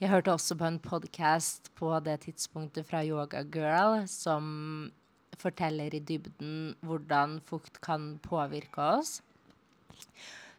Jeg 0.00 0.12
hørte 0.12 0.32
også 0.32 0.54
på 0.56 0.68
en 0.68 0.78
podkast 0.78 1.72
på 1.74 1.90
det 2.06 2.20
tidspunktet 2.22 2.86
fra 2.86 3.02
Yoga 3.04 3.42
Girl 3.42 4.06
som 4.08 4.46
forteller 5.42 5.92
i 5.92 6.00
dybden 6.00 6.76
hvordan 6.86 7.40
fukt 7.50 7.82
kan 7.84 8.14
påvirke 8.24 8.86
oss. 8.94 9.18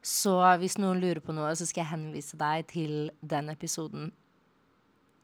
Så 0.06 0.36
hvis 0.62 0.76
noen 0.82 1.02
lurer 1.02 1.24
på 1.24 1.34
noe, 1.34 1.56
så 1.56 1.66
skal 1.66 1.86
jeg 1.86 1.94
henvise 1.96 2.38
deg 2.38 2.68
til 2.70 3.10
den 3.22 3.50
episoden. 3.54 4.12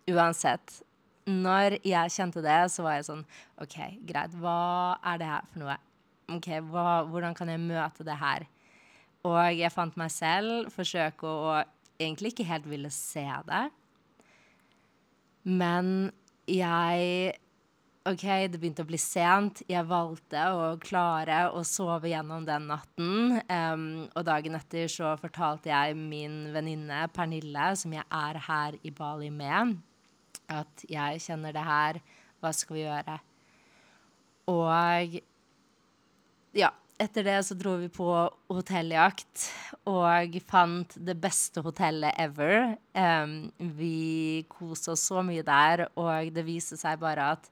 Uansett. 0.07 0.81
Når 1.27 1.79
jeg 1.83 2.13
kjente 2.15 2.43
det, 2.43 2.59
så 2.71 2.85
var 2.85 2.97
jeg 2.97 3.07
sånn 3.09 3.23
OK, 3.59 3.77
greit. 4.07 4.35
Hva 4.39 4.95
er 5.03 5.19
det 5.19 5.31
her 5.31 5.49
for 5.51 5.63
noe? 5.65 5.79
OK, 6.31 6.47
hva, 6.71 6.85
hvordan 7.07 7.35
kan 7.35 7.51
jeg 7.51 7.63
møte 7.63 8.05
det 8.07 8.15
her? 8.19 8.45
Og 9.27 9.41
jeg 9.57 9.73
fant 9.73 9.97
meg 9.99 10.11
selv 10.13 10.71
forsøke 10.71 11.27
å 11.27 11.57
egentlig 11.99 12.31
ikke 12.31 12.47
helt 12.47 12.69
ville 12.69 12.91
se 12.93 13.25
det. 13.47 13.65
Men 15.47 15.91
jeg 16.47 17.35
OK, 18.07 18.23
det 18.47 18.55
begynte 18.55 18.85
å 18.85 18.87
bli 18.87 18.99
sent. 19.01 19.65
Jeg 19.67 19.83
valgte 19.89 20.45
å 20.55 20.67
klare 20.79 21.41
å 21.51 21.63
sove 21.67 22.07
gjennom 22.07 22.45
den 22.47 22.69
natten. 22.69 23.41
Um, 23.51 23.87
og 24.13 24.23
dagen 24.29 24.55
etter 24.55 24.87
så 24.91 25.11
fortalte 25.19 25.73
jeg 25.73 25.97
min 25.99 26.45
venninne 26.53 27.01
Pernille, 27.11 27.73
som 27.75 27.95
jeg 27.97 28.07
er 28.07 28.39
her 28.47 28.77
i 28.79 28.93
Bali 28.95 29.27
med, 29.33 29.75
at 30.51 30.83
jeg 30.89 31.21
kjenner 31.23 31.55
det 31.55 31.63
her. 31.65 32.01
Hva 32.41 32.51
skal 32.55 32.77
vi 32.77 32.83
gjøre? 32.85 33.17
Og 34.47 35.17
ja, 36.57 36.69
etter 36.97 37.25
det 37.27 37.37
så 37.45 37.57
dro 37.57 37.75
vi 37.81 37.89
på 37.93 38.09
hotelljakt 38.49 39.47
og 39.89 40.37
fant 40.49 40.95
det 40.97 41.17
beste 41.21 41.61
hotellet 41.65 42.15
ever. 42.21 42.77
Um, 42.97 43.51
vi 43.77 44.45
koste 44.49 44.93
oss 44.95 45.05
så 45.09 45.21
mye 45.25 45.45
der, 45.45 45.87
og 45.99 46.31
det 46.33 46.45
viste 46.47 46.79
seg 46.79 46.99
bare 47.01 47.33
at 47.35 47.51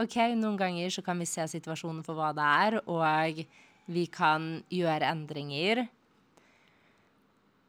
OK, 0.00 0.16
noen 0.36 0.58
ganger 0.60 0.92
så 0.92 1.04
kan 1.04 1.18
vi 1.20 1.28
se 1.28 1.44
situasjonen 1.48 2.02
for 2.04 2.18
hva 2.18 2.32
det 2.36 2.46
er, 2.46 2.78
og 2.84 3.44
vi 3.88 4.04
kan 4.12 4.58
gjøre 4.72 5.08
endringer. 5.08 5.86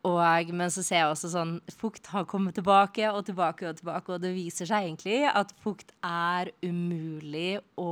Og, 0.07 0.51
men 0.55 0.71
så 0.71 0.83
ser 0.85 1.01
jeg 1.01 1.11
også 1.11 1.31
sånn 1.33 1.53
Fukt 1.75 2.07
har 2.13 2.27
kommet 2.29 2.55
tilbake 2.55 3.09
og 3.11 3.25
tilbake 3.27 3.67
og 3.67 3.79
tilbake, 3.79 4.13
og 4.13 4.23
det 4.23 4.33
viser 4.35 4.69
seg 4.69 4.87
egentlig 4.87 5.23
at 5.27 5.53
fukt 5.63 5.91
er 6.05 6.53
umulig 6.63 7.57
å 7.81 7.91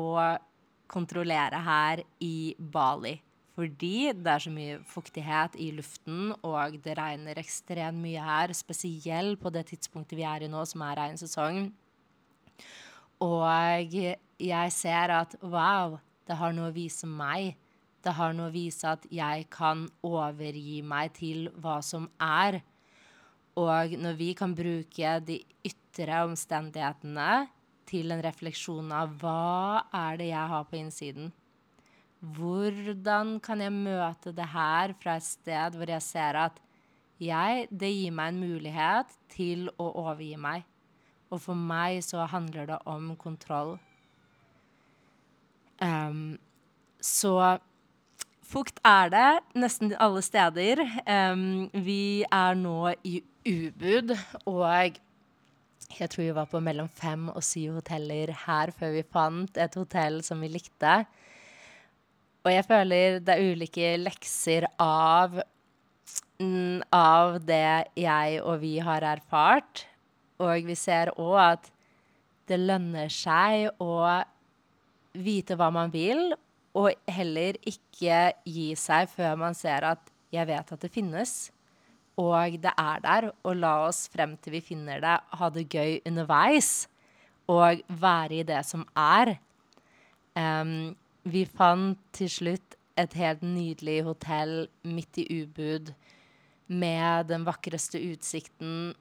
kontrollere 0.92 1.60
her 1.66 2.04
i 2.24 2.54
Bali. 2.60 3.18
Fordi 3.56 4.12
det 4.12 4.32
er 4.32 4.44
så 4.44 4.52
mye 4.52 4.80
fuktighet 4.84 5.56
i 5.64 5.70
luften, 5.76 6.34
og 6.44 6.76
det 6.84 6.98
regner 7.00 7.40
ekstremt 7.40 8.02
mye 8.04 8.24
her. 8.24 8.52
Spesielt 8.56 9.40
på 9.40 9.52
det 9.56 9.64
tidspunktet 9.72 10.20
vi 10.20 10.26
er 10.28 10.44
i 10.44 10.50
nå, 10.52 10.64
som 10.68 10.84
er 10.84 11.00
regnsesong. 11.00 11.62
Og 13.24 13.96
jeg 13.96 14.76
ser 14.76 15.14
at 15.16 15.38
wow, 15.40 15.96
det 16.28 16.36
har 16.36 16.56
noe 16.56 16.68
å 16.68 16.76
vise 16.76 17.08
meg. 17.08 17.56
Det 18.06 18.14
har 18.14 18.36
noe 18.38 18.52
å 18.52 18.54
vise 18.54 18.86
at 18.86 19.06
jeg 19.10 19.48
kan 19.54 19.88
overgi 20.06 20.82
meg 20.86 21.16
til 21.18 21.48
hva 21.62 21.80
som 21.82 22.06
er. 22.22 22.60
Og 23.58 23.96
når 23.98 24.20
vi 24.20 24.34
kan 24.38 24.54
bruke 24.54 25.16
de 25.26 25.40
ytre 25.66 26.20
omstendighetene 26.28 27.48
til 27.90 28.14
en 28.14 28.22
refleksjon 28.22 28.92
av 28.94 29.16
hva 29.22 29.88
er 29.90 30.22
det 30.22 30.30
jeg 30.30 30.52
har 30.54 30.70
på 30.70 30.78
innsiden? 30.78 31.34
Hvordan 32.36 33.40
kan 33.44 33.62
jeg 33.62 33.74
møte 33.74 34.34
det 34.36 34.48
her 34.54 34.94
fra 35.02 35.18
et 35.18 35.26
sted 35.26 35.78
hvor 35.78 35.90
jeg 35.90 36.06
ser 36.06 36.40
at 36.46 36.62
jeg, 37.22 37.68
det 37.72 37.92
gir 37.94 38.12
meg 38.12 38.34
en 38.34 38.42
mulighet 38.44 39.14
til 39.32 39.70
å 39.80 39.88
overgi 40.04 40.36
meg. 40.40 40.66
Og 41.32 41.40
for 41.42 41.56
meg 41.56 42.02
så 42.04 42.26
handler 42.30 42.68
det 42.70 42.80
om 42.92 43.14
kontroll. 43.20 43.78
Um, 45.80 46.38
så 47.00 47.58
fukt 48.46 48.80
er 48.86 49.12
det 49.14 49.30
nesten 49.58 49.94
alle 50.02 50.22
steder. 50.26 50.82
Um, 51.06 51.68
vi 51.74 52.26
er 52.30 52.58
nå 52.60 52.94
i 53.08 53.20
Ubud, 53.46 54.16
og 54.50 54.98
jeg 55.96 56.10
tror 56.12 56.24
vi 56.24 56.36
var 56.36 56.50
på 56.50 56.62
mellom 56.64 56.90
fem 56.90 57.28
og 57.30 57.44
syv 57.46 57.80
hoteller 57.80 58.34
her 58.46 58.72
før 58.76 58.96
vi 58.96 59.04
fant 59.16 59.60
et 59.62 59.78
hotell 59.78 60.22
som 60.26 60.42
vi 60.42 60.50
likte. 60.56 61.04
Og 62.46 62.52
jeg 62.54 62.66
føler 62.68 63.20
det 63.26 63.36
er 63.36 63.52
ulike 63.54 63.92
lekser 64.02 64.68
av, 64.82 65.40
mm, 66.42 66.86
av 66.94 67.40
det 67.46 67.90
jeg 67.98 68.42
og 68.44 68.60
vi 68.62 68.78
har 68.86 69.06
erfart. 69.16 69.86
Og 70.42 70.68
vi 70.68 70.76
ser 70.78 71.14
òg 71.16 71.38
at 71.42 71.72
det 72.50 72.60
lønner 72.62 73.10
seg 73.10 73.72
å 73.82 73.96
vite 75.16 75.56
hva 75.58 75.72
man 75.74 75.94
vil, 75.94 76.36
og 76.76 76.92
heller 77.08 77.58
ikke 77.64 78.20
gi 78.44 78.70
seg 78.80 79.08
før 79.12 79.38
man 79.40 79.56
ser 79.56 79.86
at 79.88 80.12
'jeg 80.32 80.48
vet 80.48 80.72
at 80.72 80.82
det 80.82 80.92
finnes', 80.92 81.52
og 82.18 82.52
det 82.64 82.72
er 82.78 83.00
der, 83.00 83.32
og 83.44 83.56
la 83.56 83.88
oss 83.88 84.08
frem 84.10 84.38
til 84.38 84.54
vi 84.56 84.62
finner 84.62 85.00
det, 85.00 85.20
ha 85.32 85.50
det 85.50 85.70
gøy 85.70 86.00
underveis, 86.08 86.88
og 87.48 87.82
være 87.88 88.40
i 88.40 88.44
det 88.44 88.66
som 88.66 88.86
er. 88.96 89.38
Um, 90.36 90.96
vi 91.24 91.46
fant 91.46 92.00
til 92.14 92.30
slutt 92.30 92.76
et 92.98 93.14
helt 93.14 93.44
nydelig 93.44 94.04
hotell 94.04 94.68
midt 94.84 95.18
i 95.18 95.44
Ubud 95.44 95.94
med 96.68 97.28
den 97.28 97.46
vakreste 97.46 98.00
utsikten. 98.00 98.96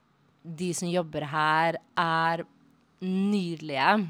De 0.45 0.75
som 0.75 0.89
jobber 0.89 1.25
her, 1.31 1.79
er 1.97 2.45
nydelige. 3.01 4.09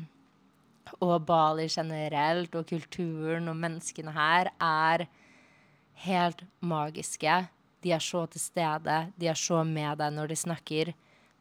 Og 1.02 1.26
Bali 1.26 1.66
generelt, 1.68 2.54
og 2.54 2.68
kulturen 2.70 3.48
og 3.50 3.56
menneskene 3.58 4.12
her, 4.14 4.50
er 4.60 5.06
helt 6.04 6.44
magiske. 6.60 7.40
De 7.84 7.92
er 7.92 8.02
så 8.02 8.24
til 8.30 8.40
stede, 8.40 8.98
de 9.20 9.28
er 9.28 9.38
så 9.38 9.64
med 9.66 9.98
deg 10.00 10.14
når 10.14 10.30
de 10.32 10.38
snakker. 10.38 10.92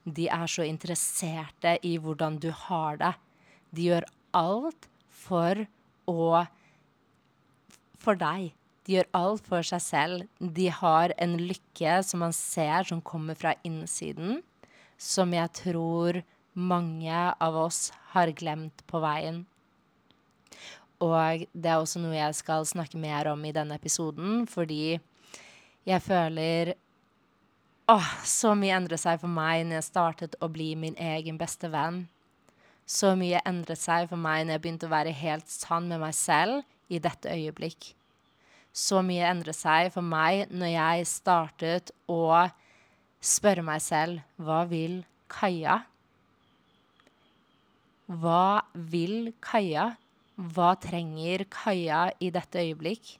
De 0.03 0.27
er 0.27 0.49
så 0.51 0.65
interesserte 0.67 1.77
i 1.87 1.95
hvordan 1.97 2.39
du 2.43 2.49
har 2.65 2.99
det. 2.99 3.13
De 3.71 3.87
gjør 3.87 4.09
alt 4.35 4.89
for 5.07 5.65
å 6.09 6.43
For 8.03 8.19
deg. 8.19 8.51
De 8.83 8.97
gjør 8.97 9.07
alt 9.15 9.45
for 9.47 9.63
seg 9.63 9.79
selv. 9.79 10.23
De 10.43 10.65
har 10.67 11.13
en 11.23 11.37
lykke 11.39 12.01
som 12.03 12.19
man 12.25 12.33
ser 12.35 12.83
som 12.89 12.99
kommer 12.99 13.37
fra 13.39 13.53
innsiden, 13.63 14.41
som 14.99 15.31
jeg 15.31 15.53
tror 15.55 16.19
mange 16.53 17.33
av 17.41 17.57
oss 17.57 17.91
har 18.13 18.31
glemt 18.37 18.83
på 18.89 19.01
veien. 19.03 19.43
Og 21.03 21.43
det 21.51 21.71
er 21.71 21.81
også 21.81 21.99
noe 21.99 22.15
jeg 22.15 22.37
skal 22.37 22.65
snakke 22.67 22.99
mer 23.01 23.27
om 23.31 23.41
i 23.45 23.53
denne 23.55 23.75
episoden, 23.79 24.45
fordi 24.47 24.99
jeg 25.89 26.01
føler 26.05 26.75
Åh, 27.91 28.11
så 28.23 28.53
mye 28.55 28.77
endret 28.77 29.01
seg 29.01 29.17
for 29.19 29.27
meg 29.27 29.65
når 29.67 29.81
jeg 29.81 29.87
startet 29.89 30.37
å 30.39 30.47
bli 30.47 30.69
min 30.79 30.95
egen 30.95 31.35
beste 31.35 31.67
venn. 31.67 32.05
Så 32.87 33.11
mye 33.19 33.41
endret 33.43 33.81
seg 33.81 34.07
for 34.07 34.19
meg 34.19 34.45
når 34.45 34.55
jeg 34.55 34.63
begynte 34.63 34.87
å 34.87 34.93
være 34.93 35.11
helt 35.19 35.51
sann 35.51 35.89
med 35.91 35.99
meg 35.99 36.15
selv 36.15 36.63
i 36.87 37.01
dette 37.03 37.27
øyeblikk. 37.27 37.91
Så 38.71 39.03
mye 39.03 39.27
endret 39.27 39.59
seg 39.59 39.91
for 39.91 40.05
meg 40.05 40.47
når 40.47 40.71
jeg 40.71 41.09
startet 41.11 41.91
å 42.07 42.47
spørre 43.23 43.67
meg 43.67 43.83
selv 43.83 44.23
hva 44.39 44.63
vil 44.69 45.01
Kaja? 45.33 45.81
Hva 48.11 48.63
vil 48.73 49.31
Kaja? 49.43 49.93
Hva 50.35 50.73
trenger 50.81 51.45
Kaja 51.47 52.09
i 52.19 52.29
dette 52.33 52.59
øyeblikk? 52.59 53.15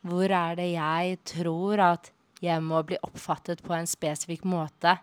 Hvor 0.00 0.32
er 0.32 0.56
det 0.56 0.70
jeg 0.72 1.18
tror 1.28 1.82
at 1.84 2.12
jeg 2.40 2.62
må 2.64 2.80
bli 2.88 2.96
oppfattet 3.04 3.60
på 3.60 3.74
en 3.76 3.88
spesifikk 3.90 4.46
måte? 4.48 4.96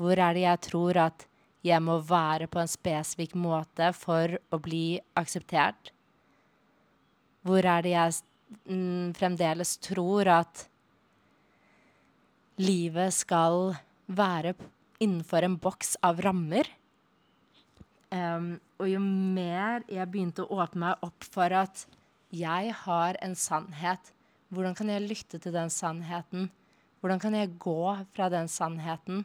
Hvor 0.00 0.16
er 0.16 0.32
det 0.32 0.46
jeg 0.46 0.60
tror 0.70 1.00
at 1.02 1.26
jeg 1.64 1.80
må 1.84 1.98
være 2.00 2.48
på 2.48 2.60
en 2.62 2.70
spesifikk 2.70 3.34
måte 3.36 3.90
for 3.96 4.38
å 4.48 4.60
bli 4.60 5.00
akseptert? 5.20 5.92
Hvor 7.44 7.60
er 7.60 7.84
det 7.84 7.92
jeg 7.92 8.14
mm, 8.64 9.12
fremdeles 9.18 9.76
tror 9.84 10.30
at 10.32 10.64
livet 12.56 13.12
skal 13.12 13.74
være 14.08 14.54
innenfor 15.04 15.44
en 15.44 15.58
boks 15.60 15.98
av 16.00 16.24
rammer? 16.24 16.72
Um, 18.14 18.60
og 18.78 18.86
jo 18.86 19.00
mer 19.02 19.82
jeg 19.90 20.06
begynte 20.12 20.44
å 20.44 20.60
åpne 20.62 20.84
meg 20.84 21.06
opp 21.06 21.26
for 21.26 21.50
at 21.56 21.80
jeg 22.34 22.74
har 22.84 23.18
en 23.24 23.34
sannhet, 23.38 24.12
hvordan 24.54 24.76
kan 24.78 24.90
jeg 24.92 25.06
lytte 25.08 25.40
til 25.42 25.54
den 25.54 25.72
sannheten? 25.72 26.50
Hvordan 27.02 27.22
kan 27.22 27.34
jeg 27.34 27.56
gå 27.58 27.80
fra 28.14 28.28
den 28.30 28.46
sannheten? 28.50 29.24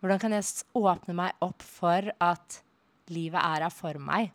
Hvordan 0.00 0.20
kan 0.20 0.36
jeg 0.36 0.44
åpne 0.76 1.16
meg 1.16 1.40
opp 1.44 1.64
for 1.64 2.10
at 2.22 2.60
livet 3.08 3.40
er 3.40 3.64
her 3.64 3.72
for 3.72 3.96
meg? 4.02 4.28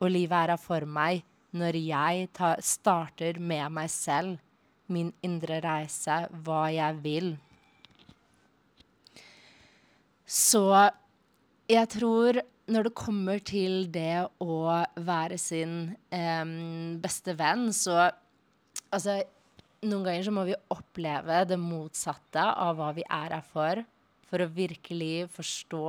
Og 0.00 0.08
livet 0.10 0.36
er 0.38 0.54
her 0.54 0.60
for 0.60 0.88
meg 0.88 1.24
når 1.54 1.78
jeg 1.78 2.28
tar, 2.34 2.62
starter 2.64 3.38
med 3.38 3.68
meg 3.76 3.92
selv, 3.92 4.40
min 4.90 5.12
indre 5.24 5.60
reise, 5.64 6.24
hva 6.44 6.66
jeg 6.72 6.98
vil. 7.04 7.30
Så 10.26 10.64
jeg 11.70 11.88
tror 11.94 12.40
når 12.70 12.88
det 12.88 12.96
kommer 12.96 13.40
til 13.44 13.86
det 13.92 14.24
å 14.40 14.56
være 14.96 15.36
sin 15.40 15.94
eh, 16.14 16.44
beste 17.02 17.36
venn, 17.38 17.70
så 17.72 18.10
Altså, 18.94 19.16
noen 19.82 20.04
ganger 20.06 20.24
så 20.26 20.32
må 20.34 20.44
vi 20.46 20.54
oppleve 20.70 21.40
det 21.50 21.56
motsatte 21.58 22.42
av 22.42 22.76
hva 22.78 22.92
vi 22.94 23.02
er 23.06 23.32
her 23.34 23.46
for, 23.46 23.80
for 24.28 24.44
å 24.44 24.50
virkelig 24.54 25.26
forstå 25.34 25.82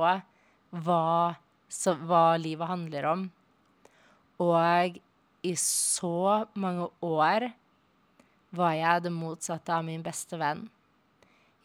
hva, 0.86 1.36
så, 1.70 1.94
hva 1.94 2.36
livet 2.40 2.70
handler 2.70 3.06
om. 3.12 3.22
Og 4.42 4.98
i 5.46 5.54
så 5.60 6.46
mange 6.58 6.88
år 7.04 7.48
var 8.56 8.74
jeg 8.74 9.06
det 9.06 9.14
motsatte 9.14 9.74
av 9.76 9.86
min 9.86 10.02
beste 10.04 10.38
venn. 10.40 10.66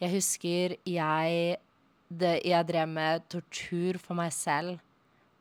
Jeg 0.02 0.14
husker 0.16 0.78
jeg, 0.88 1.58
det, 2.10 2.36
jeg 2.46 2.70
drev 2.70 2.90
med 2.90 3.28
tortur 3.32 4.00
for 4.02 4.18
meg 4.18 4.34
selv. 4.36 4.80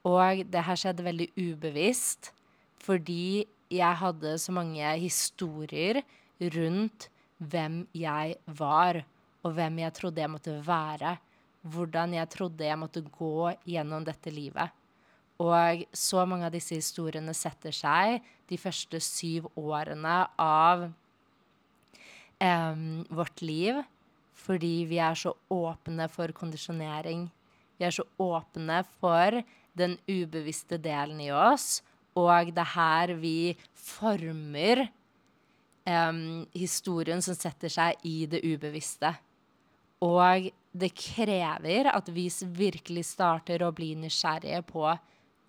Og 0.08 0.44
det 0.48 0.64
her 0.64 0.78
skjedde 0.80 1.04
veldig 1.04 1.28
ubevisst, 1.36 2.30
fordi 2.80 3.44
jeg 3.70 3.98
hadde 4.00 4.38
så 4.40 4.52
mange 4.52 4.94
historier 4.98 6.00
rundt 6.40 7.10
hvem 7.38 7.82
jeg 7.96 8.36
var, 8.46 9.02
og 9.44 9.54
hvem 9.56 9.78
jeg 9.82 9.96
trodde 9.96 10.20
jeg 10.22 10.32
måtte 10.32 10.56
være. 10.64 11.16
Hvordan 11.60 12.14
jeg 12.16 12.28
trodde 12.32 12.64
jeg 12.64 12.78
måtte 12.80 13.02
gå 13.04 13.52
gjennom 13.68 14.04
dette 14.04 14.32
livet. 14.32 14.72
Og 15.40 15.84
så 15.96 16.24
mange 16.28 16.48
av 16.48 16.52
disse 16.52 16.76
historiene 16.76 17.32
setter 17.36 17.72
seg 17.72 18.20
de 18.48 18.58
første 18.60 19.00
syv 19.00 19.48
årene 19.56 20.16
av 20.40 20.90
um, 22.40 23.06
vårt 23.08 23.40
liv 23.44 23.80
fordi 24.40 24.86
vi 24.88 24.96
er 25.04 25.16
så 25.20 25.34
åpne 25.52 26.06
for 26.08 26.32
kondisjonering. 26.32 27.26
Vi 27.76 27.84
er 27.84 27.92
så 27.92 28.06
åpne 28.20 28.78
for 29.00 29.36
den 29.80 29.96
ubevisste 30.08 30.78
delen 30.82 31.20
i 31.24 31.30
oss, 31.34 31.80
og 32.18 32.50
det 32.54 32.62
er 32.62 32.74
her 32.74 33.14
vi 33.20 33.54
former 33.72 34.84
um, 35.86 36.46
historien 36.56 37.22
som 37.22 37.36
setter 37.38 37.72
seg 37.72 38.06
i 38.06 38.24
det 38.30 38.42
ubevisste. 38.44 39.12
Og 40.04 40.48
det 40.72 40.90
krever 40.96 41.90
at 41.92 42.08
vi 42.14 42.28
virkelig 42.56 43.04
starter 43.12 43.62
å 43.66 43.72
bli 43.74 43.92
nysgjerrige 44.00 44.62
på 44.68 44.86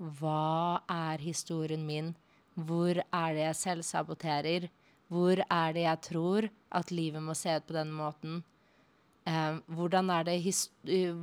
hva 0.02 0.82
er 0.90 1.22
historien 1.22 1.84
min? 1.86 2.14
Hvor 2.58 2.98
er 2.98 3.36
det 3.36 3.44
jeg 3.46 3.60
selvsaboterer? 3.60 4.70
Hvor 5.12 5.44
er 5.46 5.76
det 5.76 5.86
jeg 5.86 6.02
tror 6.08 6.48
at 6.74 6.92
livet 6.92 7.24
må 7.24 7.36
se 7.38 7.54
ut 7.54 7.68
på 7.68 7.76
den 7.76 7.92
måten? 7.94 8.42
Eh, 9.28 9.58
hvordan 9.70 10.10
er 10.10 10.26
det 10.26 10.38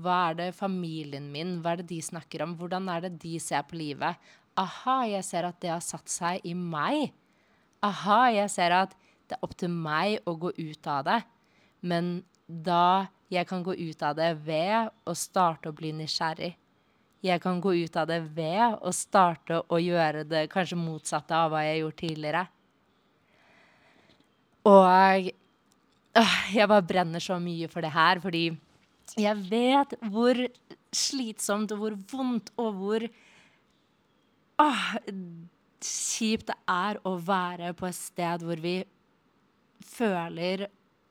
hva 0.03 0.19
er 0.29 0.37
det 0.39 0.53
familien 0.55 1.33
min 1.33 1.57
Hva 1.63 1.73
er 1.73 1.81
det 1.81 1.89
de 1.91 1.99
snakker 2.03 2.45
om? 2.45 2.55
Hvordan 2.59 2.87
er 2.93 3.07
det 3.07 3.17
de 3.25 3.39
ser 3.43 3.65
på 3.67 3.79
livet? 3.81 4.17
Aha, 4.59 5.03
jeg 5.07 5.25
ser 5.27 5.49
at 5.49 5.59
det 5.63 5.71
har 5.71 5.83
satt 5.83 6.09
seg 6.11 6.47
i 6.47 6.55
meg. 6.55 7.13
Aha, 7.83 8.29
jeg 8.35 8.51
ser 8.51 8.75
at 8.75 8.95
det 9.29 9.37
er 9.37 9.45
opp 9.45 9.55
til 9.59 9.71
meg 9.71 10.23
å 10.27 10.35
gå 10.39 10.55
ut 10.57 10.87
av 10.87 11.05
det. 11.07 11.21
Men 11.83 12.23
da 12.47 13.09
jeg 13.31 13.47
kan 13.47 13.63
gå 13.63 13.75
ut 13.77 14.03
av 14.03 14.17
det 14.19 14.33
ved 14.47 14.89
å 15.07 15.15
starte 15.15 15.71
å 15.71 15.77
bli 15.77 15.93
nysgjerrig 15.95 16.57
jeg 17.25 17.43
kan 17.43 17.59
gå 17.61 17.75
ut 17.75 17.97
av 17.99 18.07
det 18.11 18.21
ved 18.35 18.79
å 18.79 18.93
starte 18.95 19.63
å 19.67 19.81
gjøre 19.83 20.25
det 20.29 20.47
kanskje 20.53 20.79
motsatte 20.79 21.35
av 21.35 21.51
hva 21.53 21.65
jeg 21.67 21.81
gjorde 21.83 22.01
tidligere. 22.03 22.45
Og 24.69 25.31
jeg 26.55 26.69
bare 26.71 26.87
brenner 26.87 27.23
så 27.23 27.39
mye 27.43 27.69
for 27.71 27.85
det 27.85 27.93
her, 27.95 28.21
fordi 28.23 28.51
jeg 29.19 29.37
vet 29.49 29.95
hvor 30.13 30.41
slitsomt 30.95 31.73
og 31.75 31.83
hvor 31.83 31.97
vondt 32.13 32.53
og 32.61 32.73
hvor 32.77 33.05
åh, 34.65 34.87
kjipt 35.81 36.49
det 36.51 36.57
er 36.69 37.01
å 37.07 37.15
være 37.23 37.73
på 37.79 37.89
et 37.89 37.97
sted 37.97 38.45
hvor 38.45 38.61
vi 38.63 38.81
føler 39.85 40.67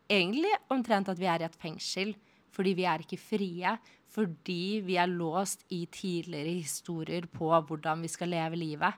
egentlig 0.07 0.53
omtrent 0.73 1.09
at 1.11 1.19
vi 1.19 1.29
er 1.29 1.43
i 1.43 1.47
et 1.47 1.61
fengsel, 1.61 2.13
fordi 2.53 2.73
vi 2.77 2.87
er 2.89 3.03
ikke 3.03 3.21
frie 3.21 3.77
fordi 4.17 4.79
vi 4.85 4.95
er 4.97 5.09
låst 5.11 5.65
i 5.75 5.83
tidligere 5.91 6.55
historier 6.63 7.27
på 7.29 7.51
hvordan 7.51 8.01
vi 8.01 8.09
skal 8.09 8.31
leve 8.31 8.57
livet. 8.57 8.95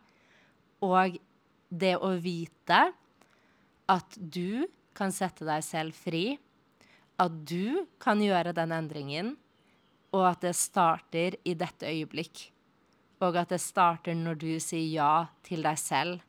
Og 0.86 1.18
det 1.70 1.96
å 1.98 2.14
vite 2.22 2.78
at 3.90 4.16
du 4.16 4.64
kan 5.00 5.14
sette 5.16 5.48
deg 5.48 5.64
selv 5.66 5.96
fri, 5.96 6.38
at 7.20 7.36
du 7.48 7.86
kan 8.00 8.22
gjøre 8.24 8.54
den 8.56 8.74
endringen, 8.76 9.34
og 10.16 10.26
at 10.32 10.46
det 10.46 10.56
starter 10.58 11.36
i 11.48 11.54
dette 11.58 11.88
øyeblikk. 11.88 12.48
Og 13.20 13.36
at 13.38 13.52
det 13.52 13.60
starter 13.62 14.16
når 14.16 14.40
du 14.40 14.52
sier 14.64 14.88
ja 14.88 15.14
til 15.46 15.66
deg 15.66 15.80
selv. 15.80 16.24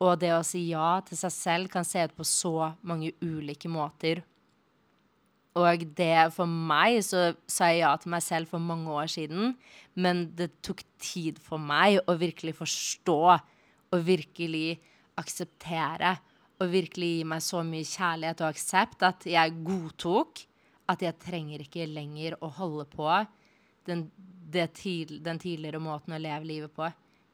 Og 0.00 0.16
det 0.20 0.32
å 0.34 0.42
si 0.46 0.64
ja 0.70 0.98
til 1.06 1.18
seg 1.20 1.32
selv 1.34 1.70
kan 1.72 1.86
se 1.86 2.02
ut 2.02 2.16
på 2.16 2.26
så 2.26 2.72
mange 2.82 3.12
ulike 3.22 3.70
måter. 3.70 4.22
Og 5.60 5.84
det 5.98 6.30
for 6.34 6.46
meg 6.46 7.00
så 7.04 7.32
sa 7.50 7.70
jeg 7.70 7.82
ja 7.82 7.94
til 8.00 8.12
meg 8.14 8.24
selv 8.24 8.50
for 8.50 8.62
mange 8.62 8.90
år 8.90 9.10
siden, 9.10 9.54
men 9.98 10.28
det 10.38 10.52
tok 10.64 10.82
tid 11.02 11.40
for 11.42 11.62
meg 11.62 11.98
å 12.06 12.16
virkelig 12.18 12.54
forstå 12.60 13.20
og 13.30 14.04
virkelig 14.06 14.78
akseptere 15.20 16.16
og 16.60 16.72
virkelig 16.72 17.10
gi 17.16 17.26
meg 17.28 17.42
så 17.44 17.62
mye 17.64 17.88
kjærlighet 17.88 18.42
og 18.44 18.52
aksept 18.52 19.04
at 19.06 19.26
jeg 19.28 19.56
godtok 19.64 20.42
at 20.90 21.04
jeg 21.04 21.18
trenger 21.22 21.62
ikke 21.64 21.86
lenger 21.88 22.36
å 22.44 22.50
holde 22.52 22.84
på 22.90 23.08
den, 23.88 24.08
tid, 24.74 25.20
den 25.24 25.40
tidligere 25.40 25.80
måten 25.82 26.14
å 26.14 26.20
leve 26.20 26.48
livet 26.48 26.74
på. 26.74 26.88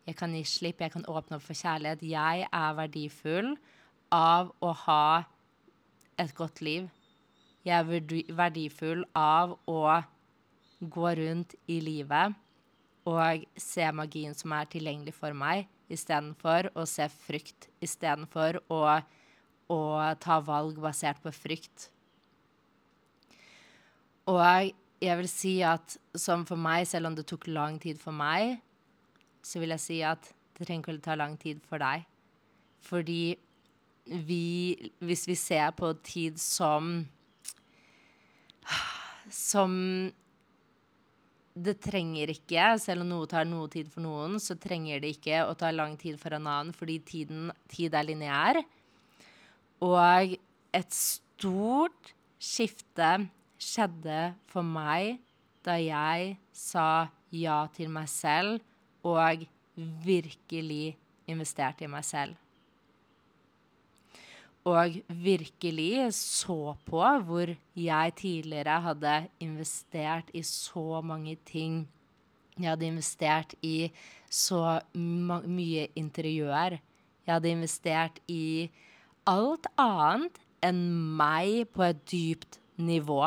Jeg 0.07 0.19
kan 0.19 0.35
gi 0.37 0.45
slipp, 0.47 0.85
jeg 0.85 0.95
kan 0.95 1.07
åpne 1.11 1.39
opp 1.39 1.47
for 1.47 1.59
kjærlighet. 1.59 2.05
Jeg 2.07 2.47
er 2.47 2.77
verdifull 2.79 3.57
av 4.15 4.53
å 4.63 4.71
ha 4.87 5.25
et 6.21 6.35
godt 6.37 6.63
liv. 6.63 6.87
Jeg 7.67 7.81
er 7.83 8.37
verdifull 8.39 9.03
av 9.19 9.57
å 9.67 9.81
gå 10.79 11.15
rundt 11.19 11.57
i 11.67 11.81
livet 11.83 12.37
og 13.07 13.45
se 13.59 13.87
magien 13.95 14.35
som 14.35 14.55
er 14.55 14.69
tilgjengelig 14.71 15.15
for 15.15 15.35
meg, 15.35 15.67
istedenfor 15.91 16.73
å 16.75 16.87
se 16.91 17.07
frykt. 17.11 17.69
Istedenfor 17.83 18.59
å, 18.71 18.81
å 19.73 19.81
ta 20.23 20.39
valg 20.45 20.79
basert 20.83 21.23
på 21.23 21.33
frykt. 21.35 21.89
Og 24.31 24.41
jeg 25.03 25.19
vil 25.21 25.29
si 25.31 25.55
at 25.67 25.97
som 26.19 26.45
for 26.49 26.59
meg, 26.59 26.87
selv 26.89 27.11
om 27.11 27.17
det 27.17 27.27
tok 27.29 27.49
lang 27.51 27.79
tid 27.83 28.01
for 28.03 28.15
meg, 28.17 28.59
så 29.43 29.63
vil 29.63 29.75
jeg 29.77 29.85
si 29.85 29.99
at 30.07 30.33
det 30.57 30.67
trenger 30.67 30.83
ikke 30.83 30.99
å 30.99 31.07
ta 31.11 31.19
lang 31.19 31.37
tid 31.39 31.61
for 31.67 31.83
deg. 31.83 32.07
Fordi 32.87 33.37
vi, 34.07 34.91
hvis 35.03 35.27
vi 35.29 35.37
ser 35.39 35.75
på 35.77 35.93
tid 36.07 36.39
som 36.41 37.05
som 39.33 39.73
det 41.57 41.79
trenger 41.81 42.31
ikke, 42.35 42.75
selv 42.79 43.03
om 43.03 43.11
noe 43.11 43.29
tar 43.31 43.47
noe 43.49 43.69
tid 43.73 43.89
for 43.89 44.05
noen, 44.05 44.37
så 44.43 44.59
trenger 44.61 45.01
det 45.01 45.15
ikke 45.17 45.41
å 45.49 45.55
ta 45.59 45.71
lang 45.73 45.97
tid 45.99 46.19
for 46.21 46.37
en 46.37 46.49
annen, 46.51 46.75
fordi 46.77 46.99
tiden, 47.01 47.49
tid 47.73 47.97
er 47.97 48.05
lineær. 48.05 48.61
Og 49.85 50.37
et 50.77 50.95
stort 50.95 52.15
skifte 52.41 53.11
skjedde 53.61 54.23
for 54.49 54.67
meg 54.67 55.21
da 55.67 55.77
jeg 55.81 56.37
sa 56.55 57.09
ja 57.35 57.65
til 57.75 57.91
meg 57.93 58.09
selv 58.13 58.63
og 59.07 59.45
virkelig 60.07 60.97
investerte 61.27 61.85
i 61.85 61.91
meg 61.91 62.05
selv 62.07 62.37
og 64.67 64.97
virkelig 65.09 66.09
så 66.19 66.75
på 66.89 67.03
hvor 67.29 67.53
jeg 67.79 68.15
tidligere 68.19 68.81
hadde 68.83 69.15
investert 69.41 70.31
i 70.35 70.43
så 70.43 71.01
mange 71.07 71.37
ting. 71.47 71.85
Jeg 72.59 72.73
hadde 72.73 72.87
investert 72.87 73.55
i 73.63 73.93
så 74.31 74.81
mye 74.95 75.87
interiør. 75.95 76.79
Jeg 77.27 77.35
hadde 77.35 77.55
investert 77.55 78.19
i 78.29 78.71
alt 79.27 79.67
annet 79.81 80.39
enn 80.65 80.81
meg 81.19 81.67
på 81.75 81.85
et 81.87 82.01
dypt 82.11 82.61
nivå. 82.79 83.27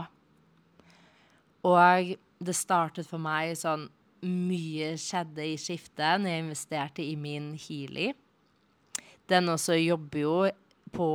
Og 1.67 2.13
det 2.39 2.55
startet 2.55 3.07
for 3.09 3.21
meg 3.21 3.57
sånn 3.59 3.89
mye 4.23 4.93
skjedde 4.99 5.45
i 5.53 5.59
skiftet 5.59 6.19
når 6.19 6.33
jeg 6.33 6.45
investerte 6.45 7.03
i 7.05 7.15
min 7.19 7.53
Healy. 7.59 8.11
Den 9.29 9.51
også 9.51 9.77
jobber 9.77 10.19
jo 10.19 10.39
på 10.95 11.09